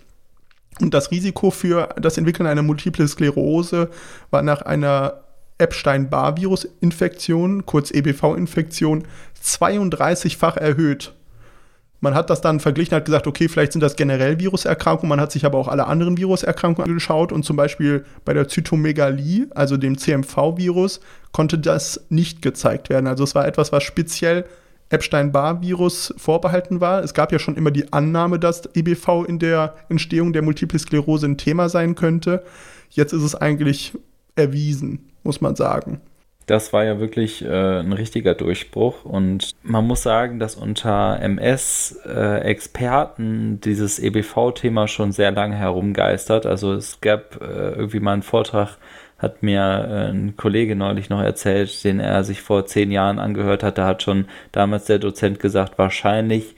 [0.81, 3.89] Und das Risiko für das Entwickeln einer Multiple Sklerose
[4.31, 5.22] war nach einer
[5.57, 9.05] Epstein-Barr-Virus-Infektion, kurz EBV-Infektion,
[9.41, 11.13] 32-fach erhöht.
[12.03, 15.07] Man hat das dann verglichen, hat gesagt, okay, vielleicht sind das generell Viruserkrankungen.
[15.07, 19.47] Man hat sich aber auch alle anderen Viruserkrankungen angeschaut und zum Beispiel bei der Zytomegalie,
[19.55, 20.99] also dem CMV-Virus,
[21.31, 23.07] konnte das nicht gezeigt werden.
[23.07, 24.43] Also es war etwas, was speziell
[24.89, 27.01] Epstein-Barr-Virus vorbehalten war.
[27.03, 31.25] Es gab ja schon immer die Annahme, dass EBV in der Entstehung der Multiple Sklerose
[31.25, 32.43] ein Thema sein könnte.
[32.89, 33.97] Jetzt ist es eigentlich
[34.35, 36.01] erwiesen, muss man sagen.
[36.45, 43.55] Das war ja wirklich äh, ein richtiger Durchbruch und man muss sagen, dass unter MS-Experten
[43.55, 46.45] äh, dieses EBV-Thema schon sehr lange herumgeistert.
[46.45, 48.77] Also es gab äh, irgendwie mal einen Vortrag,
[49.17, 53.63] hat mir äh, ein Kollege neulich noch erzählt, den er sich vor zehn Jahren angehört
[53.63, 53.77] hat.
[53.77, 56.57] Da hat schon damals der Dozent gesagt, wahrscheinlich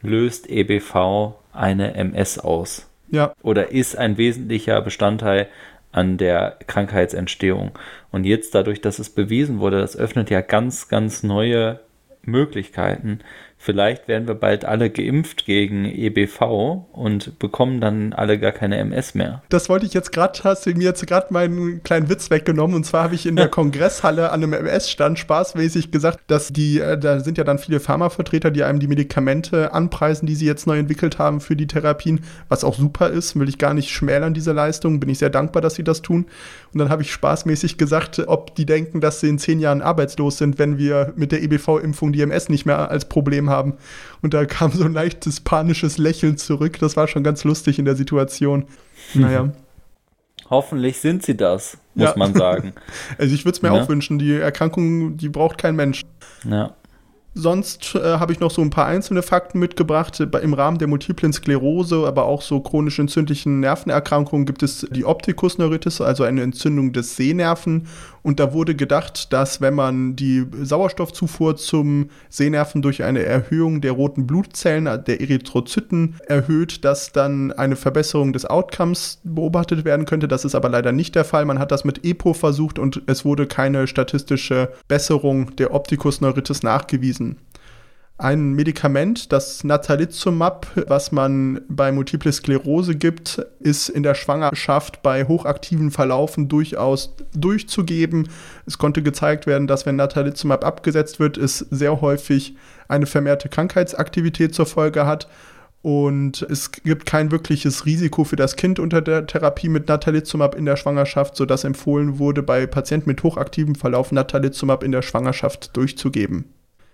[0.00, 2.88] löst EBV eine MS aus.
[3.10, 3.32] Ja.
[3.42, 5.48] Oder ist ein wesentlicher Bestandteil
[5.94, 7.70] an der Krankheitsentstehung.
[8.10, 11.80] Und jetzt dadurch, dass es bewiesen wurde, das öffnet ja ganz, ganz neue
[12.22, 13.20] Möglichkeiten,
[13.64, 19.14] Vielleicht werden wir bald alle geimpft gegen EBV und bekommen dann alle gar keine MS
[19.14, 19.42] mehr.
[19.48, 22.76] Das wollte ich jetzt gerade, hast du mir jetzt gerade meinen kleinen Witz weggenommen.
[22.76, 26.98] Und zwar habe ich in der Kongresshalle an einem MS-Stand spaßmäßig gesagt, dass die, äh,
[26.98, 30.78] da sind ja dann viele Pharmavertreter, die einem die Medikamente anpreisen, die sie jetzt neu
[30.78, 34.52] entwickelt haben für die Therapien, was auch super ist, will ich gar nicht schmälern, diese
[34.52, 35.00] Leistung.
[35.00, 36.26] Bin ich sehr dankbar, dass sie das tun.
[36.74, 40.36] Und dann habe ich spaßmäßig gesagt, ob die denken, dass sie in zehn Jahren arbeitslos
[40.36, 43.74] sind, wenn wir mit der EBV-Impfung die MS nicht mehr als Problem haben haben.
[44.22, 46.78] Und da kam so ein leichtes panisches Lächeln zurück.
[46.80, 48.66] Das war schon ganz lustig in der Situation.
[49.14, 49.52] Naja.
[50.50, 52.14] Hoffentlich sind sie das, muss ja.
[52.16, 52.74] man sagen.
[53.18, 53.82] Also ich würde es mir ja.
[53.82, 54.18] auch wünschen.
[54.18, 56.02] Die Erkrankung, die braucht kein Mensch.
[56.44, 56.74] Ja.
[57.36, 60.20] Sonst äh, habe ich noch so ein paar einzelne Fakten mitgebracht.
[60.20, 66.00] Im Rahmen der multiplen Sklerose, aber auch so chronisch entzündlichen Nervenerkrankungen gibt es die Optikusneuritis,
[66.00, 67.88] also eine Entzündung des Sehnerven.
[68.24, 73.92] Und da wurde gedacht, dass wenn man die Sauerstoffzufuhr zum Sehnerven durch eine Erhöhung der
[73.92, 80.26] roten Blutzellen, der Erythrozyten erhöht, dass dann eine Verbesserung des Outcomes beobachtet werden könnte.
[80.26, 81.44] Das ist aber leider nicht der Fall.
[81.44, 87.36] Man hat das mit EPO versucht und es wurde keine statistische Besserung der Optikusneuritis nachgewiesen.
[88.16, 95.24] Ein Medikament, das Natalizumab, was man bei Multiple Sklerose gibt, ist in der Schwangerschaft bei
[95.24, 98.28] hochaktiven Verlaufen durchaus durchzugeben.
[98.66, 102.54] Es konnte gezeigt werden, dass wenn Natalizumab abgesetzt wird, es sehr häufig
[102.86, 105.28] eine vermehrte Krankheitsaktivität zur Folge hat.
[105.82, 110.66] Und es gibt kein wirkliches Risiko für das Kind unter der Therapie mit Natalizumab in
[110.66, 116.44] der Schwangerschaft, sodass empfohlen wurde, bei Patienten mit hochaktivem Verlauf Natalizumab in der Schwangerschaft durchzugeben.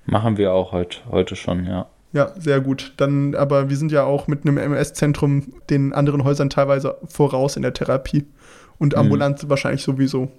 [0.06, 1.88] Machen wir auch heute, heute schon, ja.
[2.12, 2.94] Ja, sehr gut.
[2.96, 7.62] Dann, aber wir sind ja auch mit einem MS-Zentrum den anderen Häusern teilweise voraus in
[7.62, 8.26] der Therapie
[8.78, 9.50] und ambulant mhm.
[9.50, 10.32] wahrscheinlich sowieso.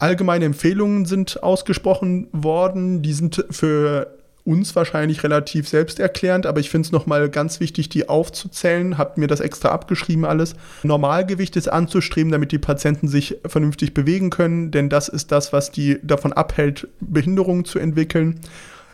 [0.00, 3.02] Allgemeine Empfehlungen sind ausgesprochen worden.
[3.02, 4.17] Die sind für
[4.48, 8.96] uns wahrscheinlich relativ selbsterklärend, aber ich finde es nochmal ganz wichtig, die aufzuzählen.
[8.96, 10.54] Habt mir das extra abgeschrieben alles.
[10.82, 15.70] Normalgewicht ist anzustreben, damit die Patienten sich vernünftig bewegen können, denn das ist das, was
[15.70, 18.40] die davon abhält, Behinderungen zu entwickeln.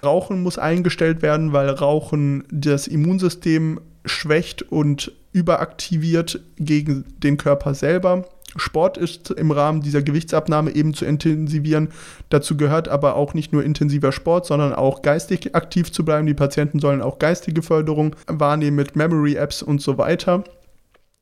[0.02, 8.24] Rauchen muss eingestellt werden, weil Rauchen das Immunsystem schwächt und überaktiviert gegen den Körper selber.
[8.56, 11.88] Sport ist im Rahmen dieser Gewichtsabnahme eben zu intensivieren.
[12.28, 16.26] Dazu gehört aber auch nicht nur intensiver Sport, sondern auch geistig aktiv zu bleiben.
[16.26, 20.44] Die Patienten sollen auch geistige Förderung wahrnehmen mit Memory-Apps und so weiter.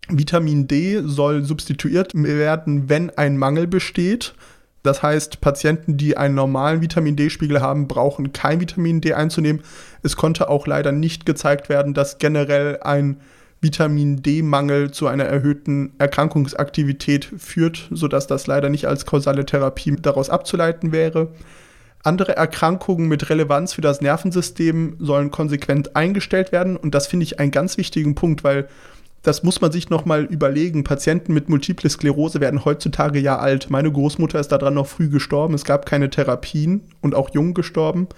[0.09, 4.35] Vitamin D soll substituiert werden, wenn ein Mangel besteht.
[4.83, 9.62] Das heißt, Patienten, die einen normalen Vitamin D-Spiegel haben, brauchen kein Vitamin D einzunehmen.
[10.03, 13.18] Es konnte auch leider nicht gezeigt werden, dass generell ein
[13.62, 20.29] Vitamin D-Mangel zu einer erhöhten Erkrankungsaktivität führt, sodass das leider nicht als kausale Therapie daraus
[20.29, 21.29] abzuleiten wäre.
[22.03, 27.38] Andere Erkrankungen mit Relevanz für das Nervensystem sollen konsequent eingestellt werden und das finde ich
[27.38, 28.68] einen ganz wichtigen Punkt, weil
[29.22, 30.83] das muss man sich nochmal überlegen.
[30.83, 33.70] Patienten mit Multiple Sklerose werden heutzutage ja alt.
[33.70, 35.55] Meine Großmutter ist daran noch früh gestorben.
[35.55, 38.09] Es gab keine Therapien und auch jung gestorben.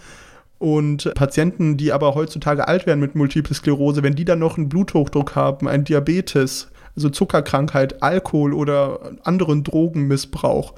[0.64, 4.70] Und Patienten, die aber heutzutage alt werden mit Multiple Sklerose, wenn die dann noch einen
[4.70, 10.72] Bluthochdruck haben, einen Diabetes, also Zuckerkrankheit, Alkohol oder anderen Drogenmissbrauch,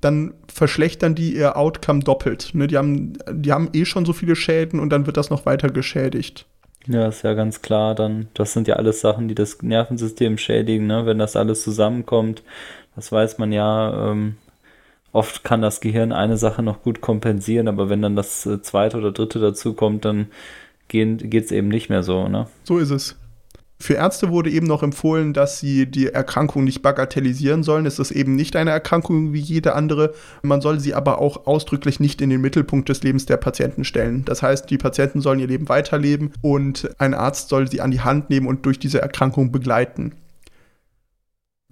[0.00, 2.54] dann verschlechtern die ihr Outcome doppelt.
[2.54, 2.66] Ne?
[2.66, 5.68] Die, haben, die haben eh schon so viele Schäden und dann wird das noch weiter
[5.68, 6.46] geschädigt.
[6.86, 7.94] Ja, ist ja ganz klar.
[7.94, 11.04] Dann, das sind ja alles Sachen, die das Nervensystem schädigen, ne?
[11.04, 12.42] wenn das alles zusammenkommt.
[12.94, 14.12] Das weiß man ja.
[14.12, 14.36] Ähm,
[15.16, 18.98] oft kann das Gehirn eine Sache noch gut kompensieren, aber wenn dann das äh, zweite
[18.98, 20.26] oder dritte dazu kommt, dann
[20.88, 22.46] geht es eben nicht mehr so, ne?
[22.62, 23.16] So ist es.
[23.78, 27.84] Für Ärzte wurde eben noch empfohlen, dass sie die Erkrankung nicht bagatellisieren sollen.
[27.84, 30.14] Es ist eben nicht eine Erkrankung wie jede andere.
[30.42, 34.24] Man soll sie aber auch ausdrücklich nicht in den Mittelpunkt des Lebens der Patienten stellen.
[34.24, 38.00] Das heißt, die Patienten sollen ihr Leben weiterleben und ein Arzt soll sie an die
[38.00, 40.12] Hand nehmen und durch diese Erkrankung begleiten.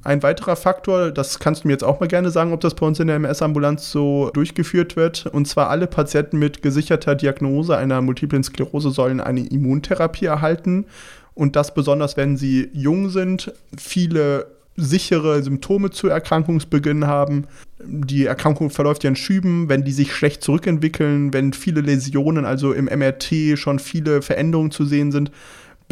[0.05, 2.87] Ein weiterer Faktor, das kannst du mir jetzt auch mal gerne sagen, ob das bei
[2.87, 5.25] uns in der MS-Ambulanz so durchgeführt wird.
[5.25, 10.85] Und zwar alle Patienten mit gesicherter Diagnose einer multiplen Sklerose sollen eine Immuntherapie erhalten.
[11.33, 13.55] Und das besonders, wenn sie jung sind.
[13.79, 17.47] Viele sichere Symptome zu Erkrankungsbeginn haben.
[17.83, 22.73] Die Erkrankung verläuft ja in Schüben, wenn die sich schlecht zurückentwickeln, wenn viele Läsionen, also
[22.73, 25.31] im MRT schon viele Veränderungen zu sehen sind,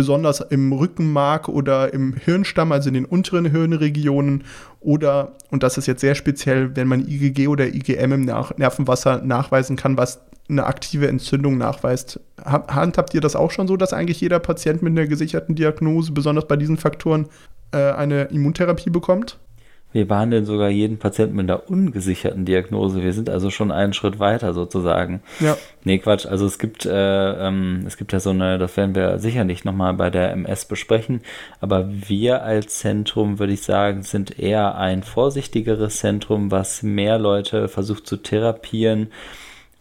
[0.02, 4.42] besonders im Rückenmark oder im Hirnstamm, also in den unteren Hirnregionen
[4.80, 9.76] oder, und das ist jetzt sehr speziell, wenn man IgG oder IgM im Nervenwasser nachweisen
[9.76, 12.18] kann, was eine aktive Entzündung nachweist.
[12.44, 16.48] Handhabt ihr das auch schon so, dass eigentlich jeder Patient mit einer gesicherten Diagnose, besonders
[16.48, 17.28] bei diesen Faktoren,
[17.70, 19.38] äh, eine Immuntherapie bekommt?
[19.92, 23.02] Wir behandeln sogar jeden Patienten mit einer ungesicherten Diagnose.
[23.02, 25.22] Wir sind also schon einen Schritt weiter sozusagen.
[25.40, 25.57] Ja.
[25.85, 26.26] Nee, Quatsch.
[26.26, 29.94] Also es gibt, äh, ähm, es gibt ja so eine, das werden wir sicherlich nochmal
[29.94, 31.20] bei der MS besprechen.
[31.61, 37.68] Aber wir als Zentrum, würde ich sagen, sind eher ein vorsichtigeres Zentrum, was mehr Leute
[37.68, 39.09] versucht zu therapieren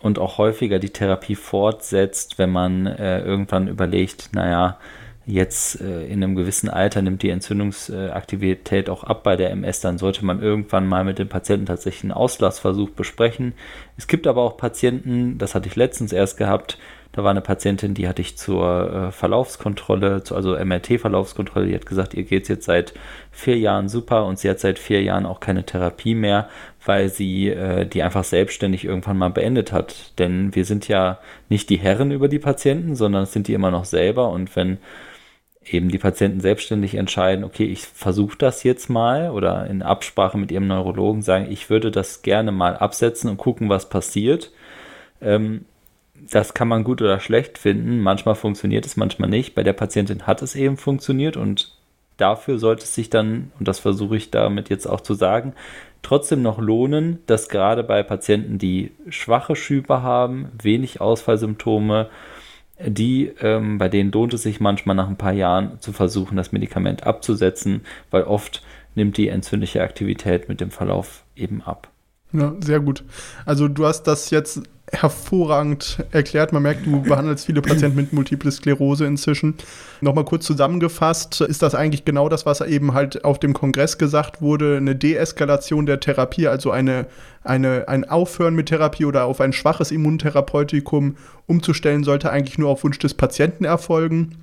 [0.02, 4.78] und auch häufiger die Therapie fortsetzt, wenn man äh, irgendwann überlegt, naja,
[5.26, 9.98] jetzt äh, in einem gewissen Alter nimmt die Entzündungsaktivität auch ab bei der MS, dann
[9.98, 13.54] sollte man irgendwann mal mit dem Patienten tatsächlich einen Auslassversuch besprechen.
[13.98, 16.78] Es gibt aber auch Patienten, das hatte ich letztens erst gehabt,
[17.14, 21.86] da war eine Patientin, die hatte ich zur äh, Verlaufskontrolle, zu, also MRT-Verlaufskontrolle, die hat
[21.86, 22.94] gesagt, ihr geht es jetzt seit
[23.32, 26.48] vier Jahren super und sie hat seit vier Jahren auch keine Therapie mehr,
[26.86, 30.18] weil sie äh, die einfach selbstständig irgendwann mal beendet hat.
[30.20, 33.72] Denn wir sind ja nicht die Herren über die Patienten, sondern es sind die immer
[33.72, 34.78] noch selber und wenn
[35.66, 40.52] eben die Patienten selbstständig entscheiden, okay, ich versuche das jetzt mal oder in Absprache mit
[40.52, 44.52] ihrem Neurologen sagen, ich würde das gerne mal absetzen und gucken, was passiert.
[45.22, 45.66] Ähm,
[46.30, 48.00] das kann man gut oder schlecht finden.
[48.00, 49.56] Manchmal funktioniert es, manchmal nicht.
[49.56, 51.76] Bei der Patientin hat es eben funktioniert und
[52.18, 55.54] dafür sollte es sich dann, und das versuche ich damit jetzt auch zu sagen,
[56.02, 62.10] trotzdem noch lohnen, dass gerade bei Patienten, die schwache Schübe haben, wenig Ausfallsymptome,
[62.86, 66.52] die, ähm, bei denen lohnt es sich manchmal nach ein paar Jahren zu versuchen, das
[66.52, 68.64] Medikament abzusetzen, weil oft
[68.96, 71.90] nimmt die entzündliche Aktivität mit dem Verlauf eben ab.
[72.34, 73.04] Ja, sehr gut.
[73.46, 76.52] Also du hast das jetzt hervorragend erklärt.
[76.52, 79.56] Man merkt, du behandelst viele Patienten mit Multiple Sklerose inzwischen.
[80.02, 84.42] Nochmal kurz zusammengefasst, ist das eigentlich genau das, was eben halt auf dem Kongress gesagt
[84.42, 87.08] wurde, eine Deeskalation der Therapie, also eine,
[87.44, 91.16] eine, ein Aufhören mit Therapie oder auf ein schwaches Immuntherapeutikum
[91.48, 94.36] umzustellen, sollte eigentlich nur auf Wunsch des Patienten erfolgen.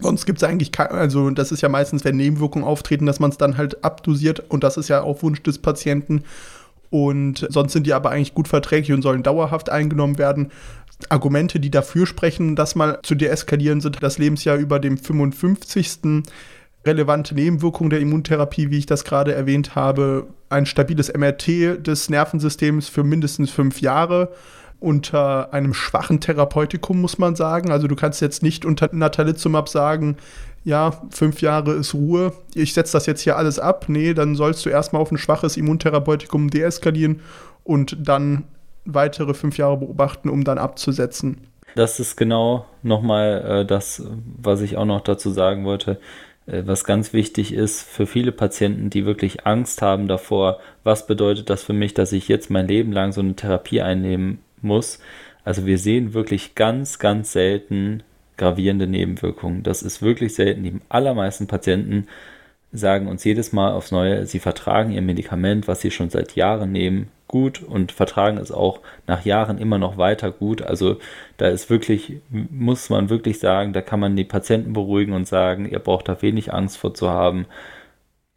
[0.00, 3.38] Sonst gibt es eigentlich, also das ist ja meistens, wenn Nebenwirkungen auftreten, dass man es
[3.38, 6.24] dann halt abdosiert und das ist ja auf Wunsch des Patienten.
[6.94, 10.52] Und sonst sind die aber eigentlich gut verträglich und sollen dauerhaft eingenommen werden.
[11.08, 16.22] Argumente, die dafür sprechen, das mal zu deeskalieren, sind das Lebensjahr über dem 55.
[16.86, 22.86] Relevante Nebenwirkungen der Immuntherapie, wie ich das gerade erwähnt habe, ein stabiles MRT des Nervensystems
[22.86, 24.30] für mindestens fünf Jahre
[24.78, 27.72] unter einem schwachen Therapeutikum, muss man sagen.
[27.72, 30.16] Also du kannst jetzt nicht unter Natalizumab sagen,
[30.64, 33.84] ja, fünf Jahre ist Ruhe, ich setze das jetzt hier alles ab.
[33.88, 37.20] Nee, dann sollst du erstmal auf ein schwaches Immuntherapeutikum deeskalieren
[37.62, 38.44] und dann
[38.86, 41.46] weitere fünf Jahre beobachten, um dann abzusetzen.
[41.74, 44.02] Das ist genau nochmal äh, das,
[44.40, 45.98] was ich auch noch dazu sagen wollte.
[46.46, 51.50] Äh, was ganz wichtig ist für viele Patienten, die wirklich Angst haben davor, was bedeutet
[51.50, 54.98] das für mich, dass ich jetzt mein Leben lang so eine Therapie einnehmen muss.
[55.44, 58.02] Also wir sehen wirklich ganz, ganz selten
[58.36, 59.62] gravierende Nebenwirkungen.
[59.62, 60.62] Das ist wirklich selten.
[60.64, 62.08] Die allermeisten Patienten
[62.72, 66.72] sagen uns jedes Mal aufs Neue, sie vertragen ihr Medikament, was sie schon seit Jahren
[66.72, 70.62] nehmen, gut und vertragen es auch nach Jahren immer noch weiter gut.
[70.62, 70.98] Also
[71.36, 75.68] da ist wirklich, muss man wirklich sagen, da kann man die Patienten beruhigen und sagen,
[75.68, 77.46] ihr braucht da wenig Angst vor zu haben.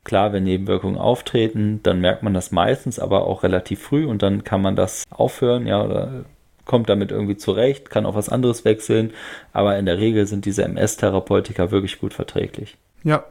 [0.04, 4.44] Klar, wenn Nebenwirkungen auftreten, dann merkt man das meistens, aber auch relativ früh und dann
[4.44, 6.26] kann man das aufhören, ja, oder
[6.68, 9.12] kommt damit irgendwie zurecht, kann auf was anderes wechseln,
[9.54, 12.78] aber in der Regel sind diese MS-Therapeutika wirklich gut verträglich.
[13.04, 13.24] Ja.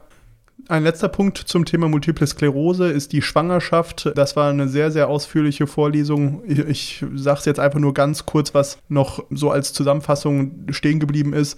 [0.69, 4.11] Ein letzter Punkt zum Thema Multiple Sklerose ist die Schwangerschaft.
[4.15, 6.41] Das war eine sehr, sehr ausführliche Vorlesung.
[6.45, 10.99] Ich, ich sage es jetzt einfach nur ganz kurz, was noch so als Zusammenfassung stehen
[10.99, 11.57] geblieben ist.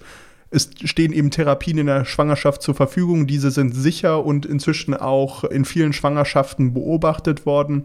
[0.50, 3.26] Es stehen eben Therapien in der Schwangerschaft zur Verfügung.
[3.26, 7.84] Diese sind sicher und inzwischen auch in vielen Schwangerschaften beobachtet worden.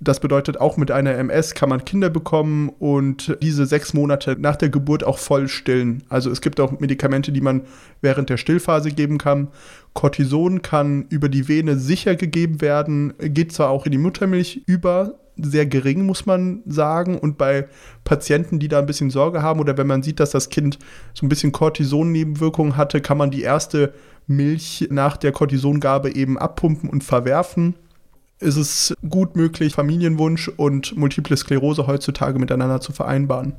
[0.00, 4.54] Das bedeutet, auch mit einer MS kann man Kinder bekommen und diese sechs Monate nach
[4.54, 6.04] der Geburt auch voll stillen.
[6.08, 7.62] Also es gibt auch Medikamente, die man
[8.00, 9.48] während der Stillphase geben kann.
[9.94, 15.14] Cortison kann über die Vene sicher gegeben werden, geht zwar auch in die Muttermilch über,
[15.36, 17.18] sehr gering, muss man sagen.
[17.18, 17.66] Und bei
[18.04, 20.78] Patienten, die da ein bisschen Sorge haben oder wenn man sieht, dass das Kind
[21.12, 23.92] so ein bisschen Cortison-Nebenwirkungen hatte, kann man die erste
[24.28, 27.74] Milch nach der Cortisongabe eben abpumpen und verwerfen
[28.40, 33.54] ist es gut möglich, Familienwunsch und Multiple Sklerose heutzutage miteinander zu vereinbaren.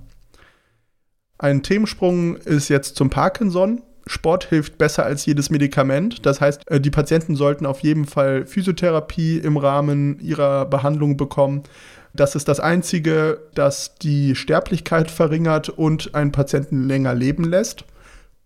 [1.37, 3.81] Ein Themensprung ist jetzt zum Parkinson.
[4.07, 6.25] Sport hilft besser als jedes Medikament.
[6.25, 11.63] Das heißt, äh, die Patienten sollten auf jeden Fall Physiotherapie im Rahmen ihrer Behandlung bekommen.
[12.13, 17.85] Das ist das Einzige, das die Sterblichkeit verringert und einen Patienten länger leben lässt.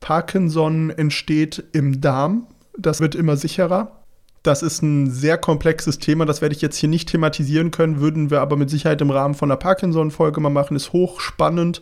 [0.01, 2.47] Parkinson entsteht im Darm.
[2.77, 4.02] Das wird immer sicherer.
[4.43, 8.29] Das ist ein sehr komplexes Thema, das werde ich jetzt hier nicht thematisieren können, würden
[8.29, 10.75] wir aber mit Sicherheit im Rahmen von einer Parkinson-Folge mal machen.
[10.75, 11.81] Ist hochspannend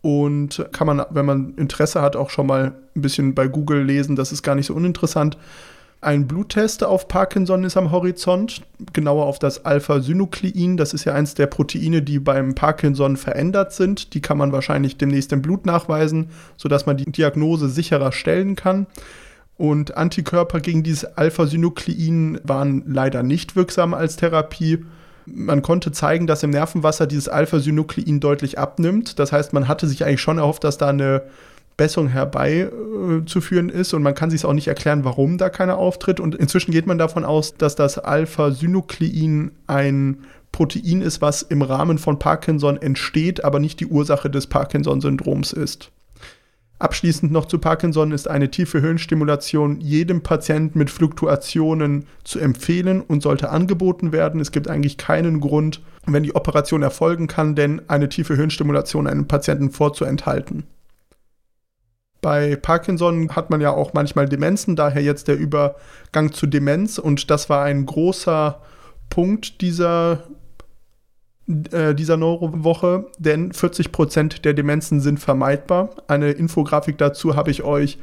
[0.00, 4.16] und kann man, wenn man Interesse hat, auch schon mal ein bisschen bei Google lesen.
[4.16, 5.38] Das ist gar nicht so uninteressant.
[6.00, 8.62] Ein Bluttest auf Parkinson ist am Horizont,
[8.92, 10.76] genauer auf das Alpha-Synuklein.
[10.76, 14.12] Das ist ja eins der Proteine, die beim Parkinson verändert sind.
[14.12, 18.88] Die kann man wahrscheinlich demnächst im Blut nachweisen, sodass man die Diagnose sicherer stellen kann.
[19.56, 24.84] Und Antikörper gegen dieses Alpha-Synuklein waren leider nicht wirksam als Therapie.
[25.26, 29.18] Man konnte zeigen, dass im Nervenwasser dieses Alpha-Synuklein deutlich abnimmt.
[29.18, 31.22] Das heißt, man hatte sich eigentlich schon erhofft, dass da eine
[31.76, 36.20] Besserung herbeizuführen ist und man kann sich auch nicht erklären, warum da keiner auftritt.
[36.20, 40.18] Und inzwischen geht man davon aus, dass das Alpha-Synuklein ein
[40.50, 45.90] Protein ist, was im Rahmen von Parkinson entsteht, aber nicht die Ursache des Parkinson-Syndroms ist.
[46.82, 53.22] Abschließend noch zu Parkinson ist eine tiefe Hirnstimulation jedem Patienten mit Fluktuationen zu empfehlen und
[53.22, 54.40] sollte angeboten werden.
[54.40, 59.28] Es gibt eigentlich keinen Grund, wenn die Operation erfolgen kann, denn eine tiefe Hirnstimulation einem
[59.28, 60.64] Patienten vorzuenthalten.
[62.20, 67.30] Bei Parkinson hat man ja auch manchmal Demenzen, daher jetzt der Übergang zu Demenz und
[67.30, 68.60] das war ein großer
[69.08, 70.24] Punkt dieser
[71.46, 75.90] dieser Neurowoche, denn 40% der Demenzen sind vermeidbar.
[76.06, 77.98] Eine Infografik dazu habe ich euch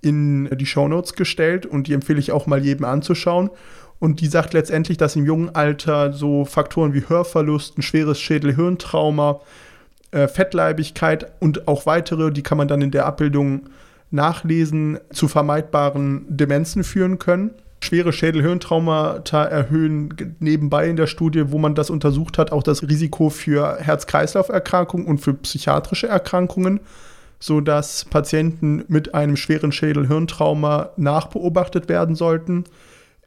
[0.00, 3.50] in die Shownotes gestellt und die empfehle ich auch mal jedem anzuschauen.
[3.98, 9.40] Und die sagt letztendlich, dass im jungen Alter so Faktoren wie Hörverlust, ein schweres Schädel-Hirntrauma,
[10.10, 13.62] äh, Fettleibigkeit und auch weitere, die kann man dann in der Abbildung
[14.10, 17.50] nachlesen, zu vermeidbaren Demenzen führen können
[17.84, 23.30] schwere Schädelhirntraumata erhöhen nebenbei in der Studie, wo man das untersucht hat, auch das Risiko
[23.30, 26.80] für Herz-Kreislauf-Erkrankungen und für psychiatrische Erkrankungen,
[27.38, 32.64] sodass Patienten mit einem schweren Schädelhirntrauma nachbeobachtet werden sollten.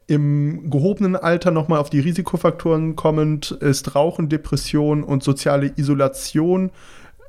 [0.06, 6.70] Im gehobenen Alter nochmal auf die Risikofaktoren kommend ist Rauchen, Depression und soziale Isolation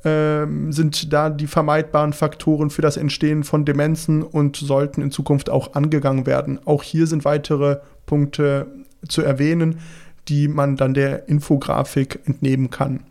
[0.03, 5.49] ähm, sind da die vermeidbaren Faktoren für das Entstehen von Demenzen und sollten in Zukunft
[5.49, 6.59] auch angegangen werden.
[6.65, 8.67] Auch hier sind weitere Punkte
[9.07, 9.79] zu erwähnen,
[10.27, 13.03] die man dann der Infografik entnehmen kann.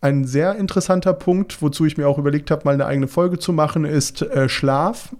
[0.00, 3.52] Ein sehr interessanter Punkt, wozu ich mir auch überlegt habe, mal eine eigene Folge zu
[3.52, 5.14] machen, ist äh, Schlaf.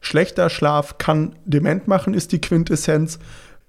[0.00, 3.18] Schlechter Schlaf kann dement machen, ist die Quintessenz.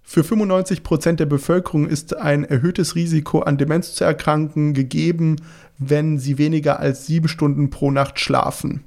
[0.06, 5.38] Für 95 Prozent der Bevölkerung ist ein erhöhtes Risiko an Demenz zu erkranken gegeben,
[5.78, 8.84] wenn sie weniger als sieben Stunden pro Nacht schlafen.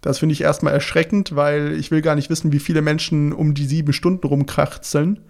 [0.00, 3.54] Das finde ich erstmal erschreckend, weil ich will gar nicht wissen, wie viele Menschen um
[3.54, 5.20] die sieben Stunden rumkrachtzeln.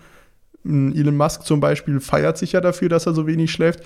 [0.64, 3.82] Hm, Elon Musk zum Beispiel feiert sich ja dafür, dass er so wenig schläft.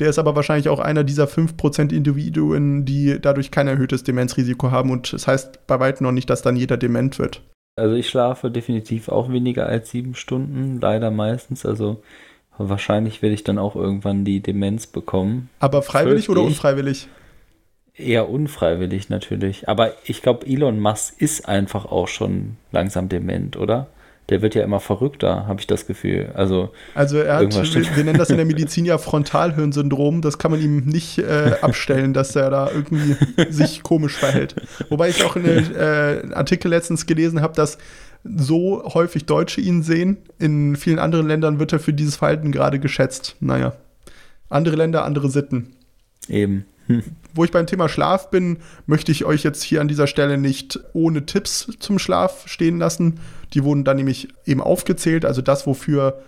[0.00, 4.90] Der ist aber wahrscheinlich auch einer dieser 5% Individuen, die dadurch kein erhöhtes Demenzrisiko haben.
[4.90, 7.42] Und das heißt bei weitem noch nicht, dass dann jeder dement wird.
[7.76, 11.64] Also ich schlafe definitiv auch weniger als sieben Stunden, leider meistens.
[11.64, 12.02] Also
[12.58, 15.50] wahrscheinlich werde ich dann auch irgendwann die Demenz bekommen.
[15.60, 17.08] Aber freiwillig oder unfreiwillig?
[17.96, 19.68] Eher unfreiwillig natürlich.
[19.68, 23.88] Aber ich glaube, Elon Musk ist einfach auch schon langsam dement, oder?
[24.30, 26.30] der wird ja immer verrückter, habe ich das Gefühl.
[26.34, 30.50] Also, also er hat, wir, wir, nennen das in der Medizin ja Frontalhirnsyndrom, das kann
[30.50, 33.16] man ihm nicht äh, abstellen, dass er da irgendwie
[33.50, 34.54] sich komisch verhält.
[34.88, 37.76] Wobei ich auch in einem äh, Artikel letztens gelesen habe, dass
[38.24, 40.16] so häufig Deutsche ihn sehen.
[40.38, 43.36] In vielen anderen Ländern wird er für dieses Verhalten gerade geschätzt.
[43.40, 43.74] Naja,
[44.48, 45.74] andere Länder, andere Sitten.
[46.28, 46.64] Eben.
[46.86, 47.02] Hm.
[47.34, 50.80] Wo ich beim Thema Schlaf bin, möchte ich euch jetzt hier an dieser Stelle nicht
[50.92, 53.20] ohne Tipps zum Schlaf stehen lassen.
[53.52, 56.22] Die wurden dann nämlich eben aufgezählt, also das, wofür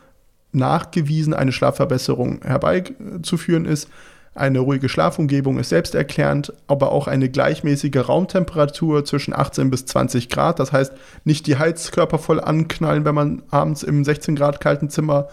[0.53, 3.89] nachgewiesen eine Schlafverbesserung herbeizuführen ist.
[4.37, 10.59] Eine ruhige Schlafumgebung ist selbsterklärend, aber auch eine gleichmäßige Raumtemperatur zwischen 18 bis 20 Grad.
[10.61, 10.93] Das heißt,
[11.25, 15.29] nicht die Heizkörper voll anknallen, wenn man abends im 16 Grad kalten Zimmer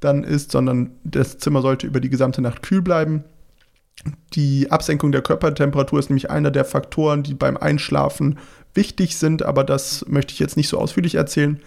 [0.00, 3.22] dann ist, sondern das Zimmer sollte über die gesamte Nacht kühl bleiben.
[4.34, 8.38] Die Absenkung der Körpertemperatur ist nämlich einer der Faktoren, die beim Einschlafen
[8.74, 11.60] wichtig sind, aber das möchte ich jetzt nicht so ausführlich erzählen.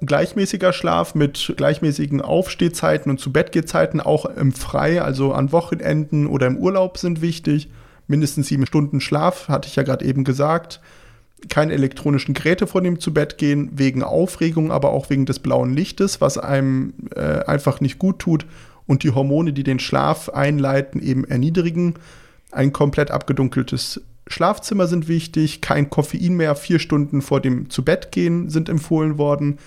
[0.00, 6.46] Gleichmäßiger Schlaf mit gleichmäßigen Aufstehzeiten und zu Bettgehzeiten auch im Frei, also an Wochenenden oder
[6.46, 7.68] im Urlaub sind wichtig.
[8.06, 10.80] Mindestens sieben Stunden Schlaf, hatte ich ja gerade eben gesagt.
[11.48, 15.74] Keine elektronischen Geräte vor dem zu Bett gehen, wegen Aufregung, aber auch wegen des blauen
[15.74, 18.46] Lichtes, was einem äh, einfach nicht gut tut
[18.86, 21.94] und die Hormone, die den Schlaf einleiten, eben erniedrigen.
[22.50, 28.68] Ein komplett abgedunkeltes Schlafzimmer sind wichtig, kein Koffein mehr, vier Stunden vor dem Zubettgehen sind
[28.68, 29.58] empfohlen worden.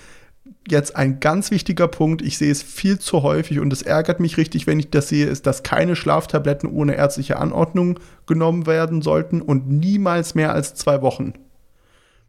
[0.67, 4.37] Jetzt ein ganz wichtiger Punkt, ich sehe es viel zu häufig und es ärgert mich
[4.37, 9.41] richtig, wenn ich das sehe, ist, dass keine Schlaftabletten ohne ärztliche Anordnung genommen werden sollten
[9.41, 11.33] und niemals mehr als zwei Wochen.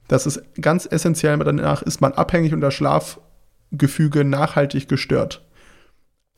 [0.09, 5.45] Das ist ganz essentiell, danach ist man abhängig und das Schlafgefüge nachhaltig gestört.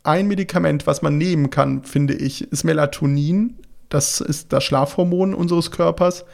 [0.03, 3.59] Ein Medikament, was man nehmen kann, finde ich, ist Melatonin.
[3.91, 6.25] Das ist das Schlafhormon unseres Körpers.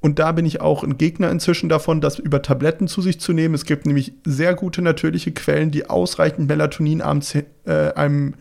[0.00, 3.32] Und da bin ich auch ein Gegner inzwischen davon, das über Tabletten zu sich zu
[3.32, 3.54] nehmen.
[3.54, 7.44] Es gibt nämlich sehr gute natürliche Quellen, die ausreichend Melatonin abends, äh,
[7.94, 8.34] einem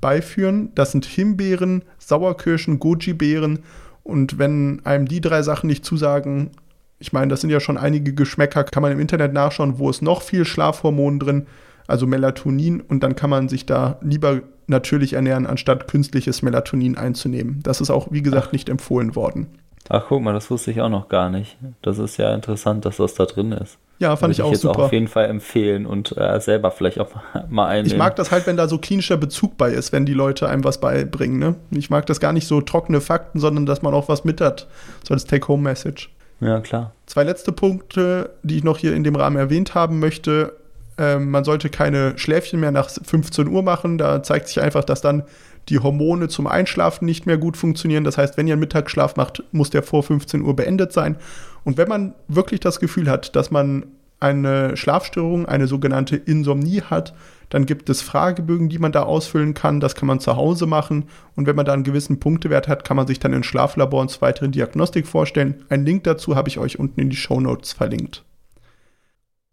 [0.00, 0.70] beiführen.
[0.74, 3.60] Das sind Himbeeren, Sauerkirschen, Goji-Beeren.
[4.04, 6.50] Und wenn einem die drei Sachen nicht zusagen,
[6.98, 10.02] ich meine, das sind ja schon einige Geschmäcker, kann man im Internet nachschauen, wo ist
[10.02, 11.46] noch viel Schlafhormon drin,
[11.88, 12.80] also Melatonin.
[12.80, 14.42] Und dann kann man sich da lieber
[14.72, 17.60] natürlich ernähren, anstatt künstliches Melatonin einzunehmen.
[17.62, 19.46] Das ist auch, wie gesagt, nicht empfohlen worden.
[19.88, 21.56] Ach, guck mal, das wusste ich auch noch gar nicht.
[21.82, 23.78] Das ist ja interessant, dass das da drin ist.
[23.98, 24.78] Ja, fand Würde ich auch ich jetzt super.
[24.78, 27.10] Auch auf jeden Fall empfehlen und äh, selber vielleicht auch
[27.48, 27.86] mal einnehmen.
[27.86, 30.64] Ich mag das halt, wenn da so klinischer Bezug bei ist, wenn die Leute einem
[30.64, 31.38] was beibringen.
[31.38, 31.54] Ne?
[31.70, 34.66] Ich mag das gar nicht so trockene Fakten, sondern dass man auch was mit hat.
[35.06, 36.10] So als Take-Home-Message.
[36.40, 36.92] Ja, klar.
[37.06, 40.54] Zwei letzte Punkte, die ich noch hier in dem Rahmen erwähnt haben möchte.
[40.98, 43.98] Ähm, man sollte keine Schläfchen mehr nach 15 Uhr machen.
[43.98, 45.24] Da zeigt sich einfach, dass dann
[45.68, 48.04] die Hormone zum Einschlafen nicht mehr gut funktionieren.
[48.04, 51.16] Das heißt, wenn ihr einen Mittagsschlaf macht, muss der vor 15 Uhr beendet sein.
[51.64, 53.86] Und wenn man wirklich das Gefühl hat, dass man
[54.18, 57.14] eine Schlafstörung, eine sogenannte Insomnie hat,
[57.48, 59.80] dann gibt es Fragebögen, die man da ausfüllen kann.
[59.80, 61.04] Das kann man zu Hause machen.
[61.36, 64.10] Und wenn man da einen gewissen Punktewert hat, kann man sich dann in Schlaflabor und
[64.10, 65.64] zur weiteren Diagnostik vorstellen.
[65.68, 68.24] Einen Link dazu habe ich euch unten in die Show Notes verlinkt.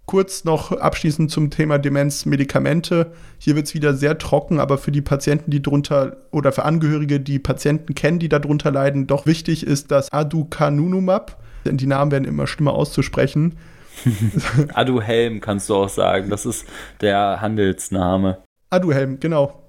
[0.09, 3.11] Kurz noch abschließend zum Thema Demenzmedikamente.
[3.37, 7.19] Hier wird es wieder sehr trocken, aber für die Patienten, die drunter oder für Angehörige,
[7.19, 11.37] die Patienten kennen, die darunter leiden, doch wichtig ist das Aducanumab.
[11.63, 13.59] Denn die Namen werden immer schlimmer auszusprechen.
[14.73, 16.31] Aduhelm kannst du auch sagen.
[16.31, 16.65] Das ist
[17.01, 18.39] der Handelsname.
[18.71, 19.68] Aduhelm, genau.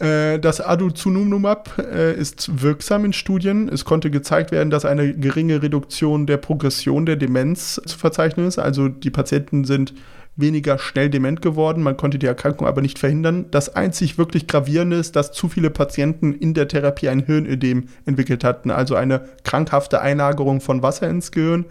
[0.00, 3.68] Äh, das Aducanumab äh, ist wirksam in Studien.
[3.68, 8.58] Es konnte gezeigt werden, dass eine geringe Reduktion der Progression der Demenz zu verzeichnen ist.
[8.58, 9.94] Also die Patienten sind
[10.36, 11.84] weniger schnell dement geworden.
[11.84, 13.46] Man konnte die Erkrankung aber nicht verhindern.
[13.52, 18.42] Das einzig wirklich gravierende ist, dass zu viele Patienten in der Therapie ein Hirnödem entwickelt
[18.42, 21.66] hatten, also eine krankhafte Einlagerung von Wasser ins Gehirn,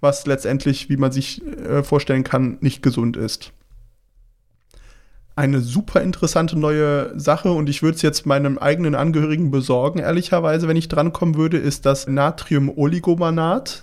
[0.00, 3.52] was letztendlich, wie man sich äh, vorstellen kann, nicht gesund ist
[5.36, 10.68] eine super interessante neue Sache und ich würde es jetzt meinem eigenen Angehörigen besorgen, ehrlicherweise,
[10.68, 13.82] wenn ich drankommen würde, ist das Natrium-Oligomanat.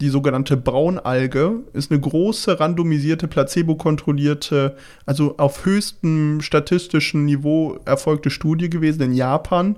[0.00, 4.76] Die sogenannte Braunalge ist eine große, randomisierte, placebo-kontrollierte,
[5.06, 9.76] also auf höchstem statistischen Niveau erfolgte Studie gewesen in Japan.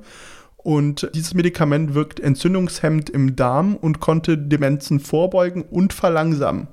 [0.56, 6.66] Und dieses Medikament wirkt entzündungshemmend im Darm und konnte Demenzen vorbeugen und verlangsamen.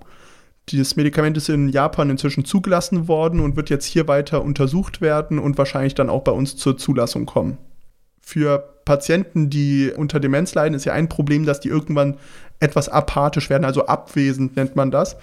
[0.70, 5.38] Dieses Medikament ist in Japan inzwischen zugelassen worden und wird jetzt hier weiter untersucht werden
[5.38, 7.58] und wahrscheinlich dann auch bei uns zur Zulassung kommen.
[8.20, 12.18] Für Patienten, die unter Demenz leiden, ist ja ein Problem, dass die irgendwann
[12.60, 15.18] etwas apathisch werden, also abwesend nennt man das.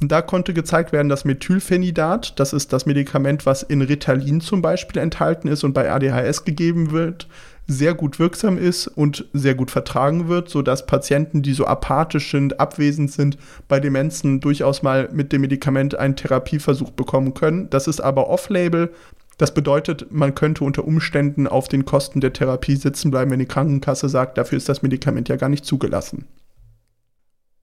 [0.00, 4.60] Und da konnte gezeigt werden, dass Methylphenidat, das ist das Medikament, was in Ritalin zum
[4.60, 7.28] Beispiel enthalten ist und bei ADHS gegeben wird,
[7.66, 12.60] sehr gut wirksam ist und sehr gut vertragen wird, sodass Patienten, die so apathisch sind,
[12.60, 13.38] abwesend sind,
[13.68, 17.68] bei Demenzen durchaus mal mit dem Medikament einen Therapieversuch bekommen können.
[17.70, 18.92] Das ist aber off-label.
[19.38, 23.46] Das bedeutet, man könnte unter Umständen auf den Kosten der Therapie sitzen bleiben, wenn die
[23.46, 26.26] Krankenkasse sagt, dafür ist das Medikament ja gar nicht zugelassen.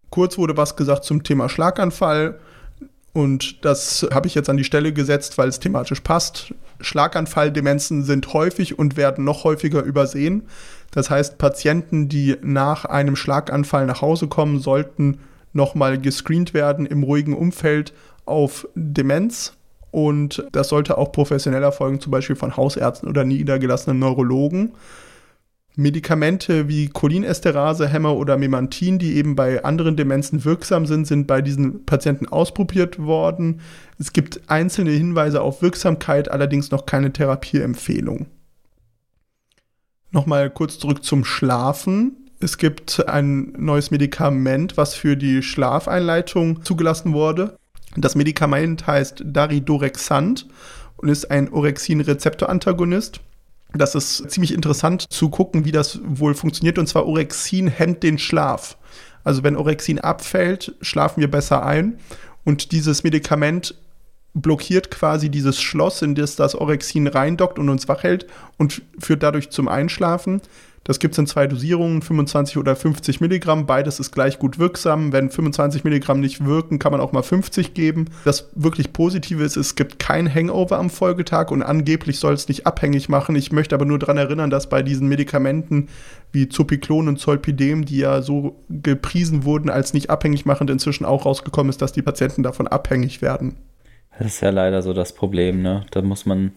[0.09, 2.39] Kurz wurde was gesagt zum Thema Schlaganfall.
[3.13, 6.53] Und das habe ich jetzt an die Stelle gesetzt, weil es thematisch passt.
[6.81, 10.43] Schlaganfalldemenzen sind häufig und werden noch häufiger übersehen.
[10.91, 15.19] Das heißt, Patienten, die nach einem Schlaganfall nach Hause kommen, sollten
[15.53, 17.93] nochmal gescreent werden im ruhigen Umfeld
[18.25, 19.53] auf Demenz.
[19.91, 24.73] Und das sollte auch professionell erfolgen, zum Beispiel von Hausärzten oder niedergelassenen Neurologen.
[25.75, 31.83] Medikamente wie Cholinesterasehämmer oder Memantin, die eben bei anderen Demenzen wirksam sind, sind bei diesen
[31.85, 33.61] Patienten ausprobiert worden.
[33.97, 38.27] Es gibt einzelne Hinweise auf Wirksamkeit, allerdings noch keine Therapieempfehlung.
[40.11, 42.29] Nochmal kurz zurück zum Schlafen.
[42.39, 47.57] Es gibt ein neues Medikament, was für die Schlafeinleitung zugelassen wurde.
[47.95, 50.47] Das Medikament heißt Daridorexant
[50.97, 53.21] und ist ein Orexin-Rezeptorantagonist.
[53.73, 56.77] Das ist ziemlich interessant zu gucken, wie das wohl funktioniert.
[56.77, 58.77] Und zwar Orexin hemmt den Schlaf.
[59.23, 61.99] Also wenn Orexin abfällt, schlafen wir besser ein.
[62.43, 63.75] Und dieses Medikament
[64.33, 69.23] blockiert quasi dieses Schloss, in das das Orexin reindockt und uns wach hält und führt
[69.23, 70.41] dadurch zum Einschlafen.
[70.85, 73.65] Das gibt es in zwei Dosierungen, 25 oder 50 Milligramm.
[73.65, 75.13] Beides ist gleich gut wirksam.
[75.13, 78.09] Wenn 25 Milligramm nicht wirken, kann man auch mal 50 geben.
[78.25, 82.67] Das wirklich Positive ist, es gibt kein Hangover am Folgetag und angeblich soll es nicht
[82.67, 83.35] abhängig machen.
[83.35, 85.87] Ich möchte aber nur daran erinnern, dass bei diesen Medikamenten
[86.33, 91.25] wie Zopiklon und Zolpidem, die ja so gepriesen wurden als nicht abhängig machend, inzwischen auch
[91.25, 93.55] rausgekommen ist, dass die Patienten davon abhängig werden.
[94.19, 95.85] Das ist ja leider so das Problem, ne?
[95.91, 96.51] Da muss man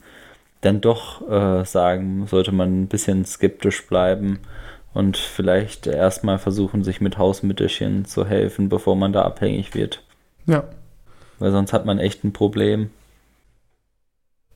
[0.66, 4.40] dann doch äh, sagen, sollte man ein bisschen skeptisch bleiben
[4.92, 10.02] und vielleicht erstmal versuchen, sich mit Hausmittelchen zu helfen, bevor man da abhängig wird.
[10.46, 10.64] Ja.
[11.38, 12.90] Weil sonst hat man echt ein Problem.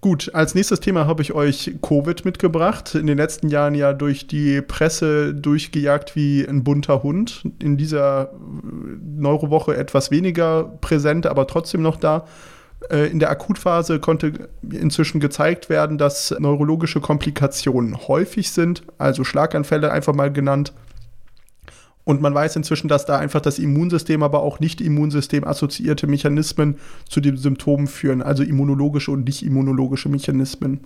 [0.00, 2.94] Gut, als nächstes Thema habe ich euch Covid mitgebracht.
[2.94, 7.44] In den letzten Jahren ja durch die Presse durchgejagt wie ein bunter Hund.
[7.62, 12.24] In dieser Neurowoche etwas weniger präsent, aber trotzdem noch da.
[12.88, 19.92] Äh, in der Akutphase konnte inzwischen gezeigt werden, dass neurologische Komplikationen häufig sind, also Schlaganfälle
[19.92, 20.72] einfach mal genannt.
[22.04, 26.76] Und man weiß inzwischen, dass da einfach das Immunsystem, aber auch nicht-Immunsystem assoziierte Mechanismen
[27.08, 30.80] zu den Symptomen führen, also immunologische und nicht-immunologische Mechanismen.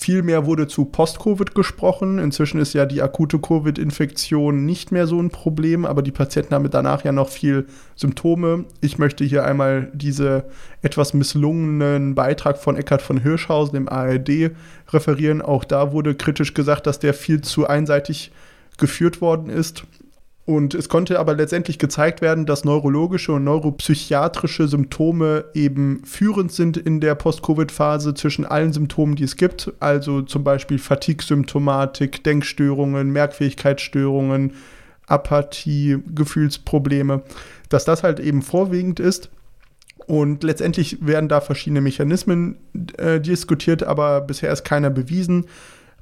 [0.00, 2.18] Viel mehr wurde zu Post-Covid gesprochen.
[2.18, 6.70] Inzwischen ist ja die akute Covid-Infektion nicht mehr so ein Problem, aber die Patienten haben
[6.70, 8.64] danach ja noch viel Symptome.
[8.80, 10.44] Ich möchte hier einmal diese
[10.80, 14.52] etwas misslungenen Beitrag von Eckhard von Hirschhausen im ARD
[14.88, 15.42] referieren.
[15.42, 18.32] Auch da wurde kritisch gesagt, dass der viel zu einseitig
[18.78, 19.84] geführt worden ist.
[20.50, 26.76] Und es konnte aber letztendlich gezeigt werden, dass neurologische und neuropsychiatrische Symptome eben führend sind
[26.76, 29.72] in der Post-Covid-Phase zwischen allen Symptomen, die es gibt.
[29.78, 34.54] Also zum Beispiel Fatigue-Symptomatik, Denkstörungen, Merkfähigkeitsstörungen,
[35.06, 37.22] Apathie, Gefühlsprobleme,
[37.68, 39.30] dass das halt eben vorwiegend ist.
[40.08, 42.56] Und letztendlich werden da verschiedene Mechanismen
[42.96, 45.46] äh, diskutiert, aber bisher ist keiner bewiesen.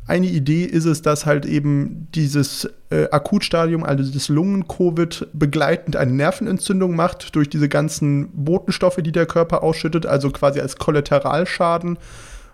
[0.09, 6.13] Eine Idee ist es, dass halt eben dieses äh, Akutstadium, also das Lungen-Covid, begleitend eine
[6.13, 11.99] Nervenentzündung macht durch diese ganzen Botenstoffe, die der Körper ausschüttet, also quasi als Kollateralschaden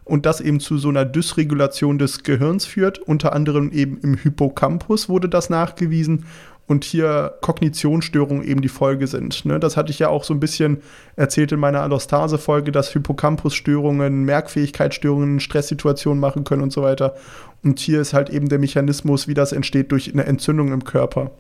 [0.03, 2.99] und das eben zu so einer Dysregulation des Gehirns führt.
[2.99, 6.25] Unter anderem eben im Hippocampus wurde das nachgewiesen
[6.67, 9.45] und hier Kognitionsstörungen eben die Folge sind.
[9.45, 9.61] Ne?
[9.61, 10.83] Das hatte ich ja auch so ein bisschen
[11.17, 17.15] erzählt in meiner Allostase-Folge, dass Hippocampus-Störungen, Merkfähigkeitsstörungen, Stresssituationen machen können und so weiter.
[17.63, 21.31] Und hier ist halt eben der Mechanismus, wie das entsteht durch eine Entzündung im Körper.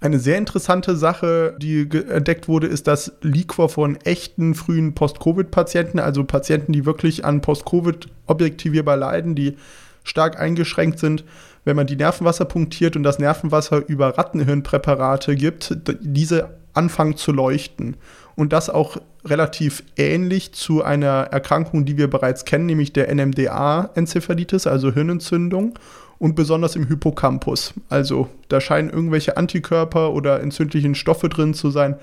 [0.00, 6.22] Eine sehr interessante Sache, die entdeckt wurde, ist das Liquor von echten frühen Post-Covid-Patienten, also
[6.22, 9.56] Patienten, die wirklich an Post-Covid objektivierbar leiden, die
[10.04, 11.24] stark eingeschränkt sind
[11.64, 17.96] wenn man die Nervenwasser punktiert und das Nervenwasser über Rattenhirnpräparate gibt, diese anfangen zu leuchten.
[18.36, 24.66] Und das auch relativ ähnlich zu einer Erkrankung, die wir bereits kennen, nämlich der NMDA-Enzephalitis,
[24.66, 25.74] also Hirnentzündung
[26.18, 27.74] und besonders im Hippocampus.
[27.88, 31.96] Also da scheinen irgendwelche Antikörper oder entzündlichen Stoffe drin zu sein,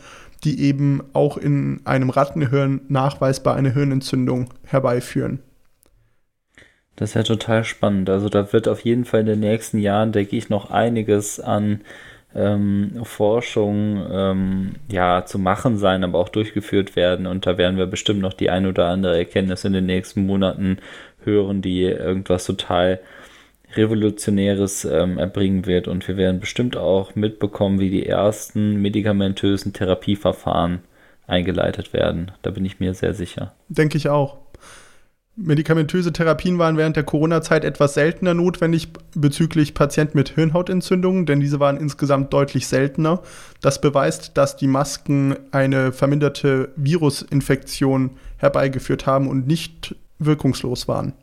[0.44, 5.40] die eben auch in einem Rattenhirn nachweisbar eine Hirnentzündung herbeiführen.
[6.96, 8.10] Das ist ja total spannend.
[8.10, 11.82] Also da wird auf jeden Fall in den nächsten Jahren, denke ich, noch einiges an
[12.34, 17.28] ähm, Forschung ähm, ja, zu machen sein, aber auch durchgeführt werden.
[17.28, 20.78] Und da werden wir bestimmt noch die ein oder andere Erkenntnis in den nächsten Monaten
[21.24, 23.00] hören, die irgendwas total
[23.74, 25.88] Revolutionäres ähm, erbringen wird.
[25.88, 30.80] Und wir werden bestimmt auch mitbekommen, wie die ersten medikamentösen Therapieverfahren
[31.28, 32.32] eingeleitet werden.
[32.42, 33.54] Da bin ich mir sehr sicher.
[33.68, 34.38] Denke ich auch.
[35.38, 41.60] Medikamentöse Therapien waren während der Corona-Zeit etwas seltener notwendig bezüglich Patienten mit Hirnhautentzündungen, denn diese
[41.60, 43.22] waren insgesamt deutlich seltener.
[43.60, 51.14] Das beweist, dass die Masken eine verminderte Virusinfektion herbeigeführt haben und nicht wirkungslos waren.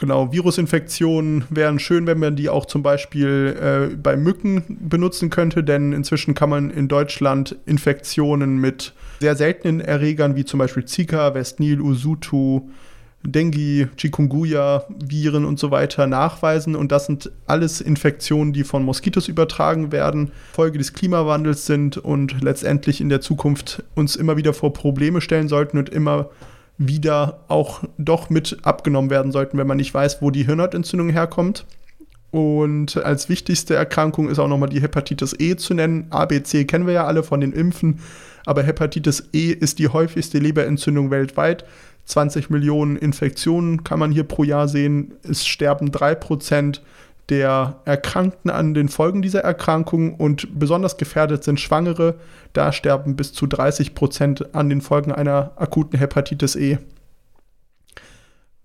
[0.00, 5.64] Genau, Virusinfektionen wären schön, wenn man die auch zum Beispiel äh, bei Mücken benutzen könnte,
[5.64, 11.34] denn inzwischen kann man in Deutschland Infektionen mit sehr seltenen Erregern wie zum Beispiel Zika,
[11.34, 12.68] Westnil, Usutu,
[13.24, 16.76] Dengue, Chikungunya, Viren und so weiter nachweisen.
[16.76, 22.40] Und das sind alles Infektionen, die von Moskitos übertragen werden, Folge des Klimawandels sind und
[22.40, 26.30] letztendlich in der Zukunft uns immer wieder vor Probleme stellen sollten und immer
[26.78, 31.66] wieder auch doch mit abgenommen werden sollten, wenn man nicht weiß, wo die Hirnhautentzündung herkommt.
[32.30, 36.06] Und als wichtigste Erkrankung ist auch nochmal die Hepatitis E zu nennen.
[36.10, 38.00] ABC kennen wir ja alle von den Impfen,
[38.46, 41.64] aber Hepatitis E ist die häufigste Leberentzündung weltweit.
[42.04, 45.14] 20 Millionen Infektionen kann man hier pro Jahr sehen.
[45.22, 46.80] Es sterben 3%
[47.28, 52.14] der Erkrankten an den Folgen dieser Erkrankung und besonders gefährdet sind Schwangere.
[52.52, 56.78] Da sterben bis zu 30 Prozent an den Folgen einer akuten Hepatitis E.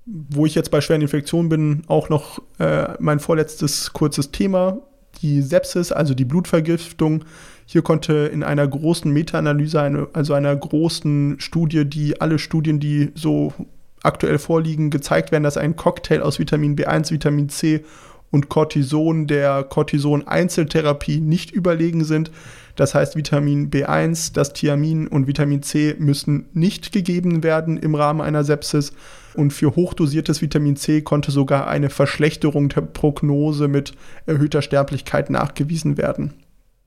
[0.05, 4.79] wo ich jetzt bei schweren Infektionen bin, auch noch äh, mein vorletztes kurzes Thema,
[5.21, 7.23] die Sepsis, also die Blutvergiftung.
[7.65, 13.11] Hier konnte in einer großen Meta-Analyse, eine, also einer großen Studie, die alle Studien, die
[13.15, 13.53] so
[14.03, 17.85] aktuell vorliegen, gezeigt werden, dass ein Cocktail aus Vitamin B1, Vitamin C
[18.33, 22.31] und Cortison der Cortison-Einzeltherapie nicht überlegen sind.
[22.75, 28.21] Das heißt, Vitamin B1, das Thiamin und Vitamin C müssen nicht gegeben werden im Rahmen
[28.21, 28.93] einer Sepsis.
[29.35, 33.93] Und für hochdosiertes Vitamin C konnte sogar eine Verschlechterung der Prognose mit
[34.25, 36.33] erhöhter Sterblichkeit nachgewiesen werden.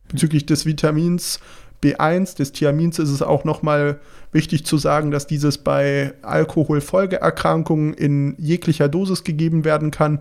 [0.09, 1.39] Bezüglich des Vitamins
[1.81, 4.01] B1, des Thiamins, ist es auch nochmal
[4.33, 10.19] wichtig zu sagen, dass dieses bei Alkoholfolgeerkrankungen in jeglicher Dosis gegeben werden kann.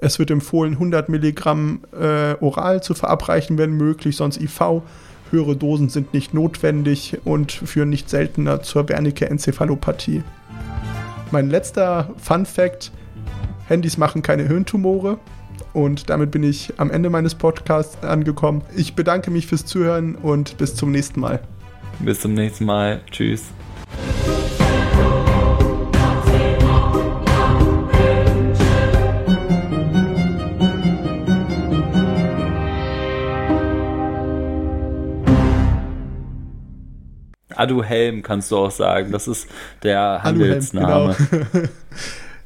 [0.00, 4.82] Es wird empfohlen, 100 Milligramm äh, oral zu verabreichen, wenn möglich, sonst IV.
[5.30, 10.22] Höhere Dosen sind nicht notwendig und führen nicht seltener zur Wernicke-Enzephalopathie.
[11.30, 12.90] Mein letzter Fun Fact:
[13.68, 15.18] Handys machen keine Hirntumore.
[15.72, 18.62] Und damit bin ich am Ende meines Podcasts angekommen.
[18.74, 21.40] Ich bedanke mich fürs Zuhören und bis zum nächsten Mal.
[22.00, 23.02] Bis zum nächsten Mal.
[23.10, 23.44] Tschüss.
[37.60, 39.12] Aduhelm kannst du auch sagen.
[39.12, 39.48] Das ist
[39.82, 40.86] der Handelsname.
[40.86, 41.68] Aluhelm, genau.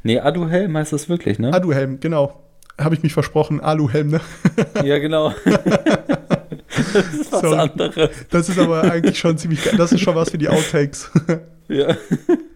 [0.03, 1.53] nee, Aduhelm heißt das wirklich, ne?
[1.53, 2.41] Aduhelm, genau.
[2.79, 3.61] Habe ich mich versprochen.
[3.61, 4.21] Aluhelm, ne?
[4.85, 5.33] ja, genau.
[5.45, 7.59] das ist was Sorry.
[7.59, 8.11] anderes.
[8.31, 9.77] Das ist aber eigentlich schon ziemlich geil.
[9.79, 11.11] Das ist schon was für die Outtakes.
[11.69, 11.97] ja.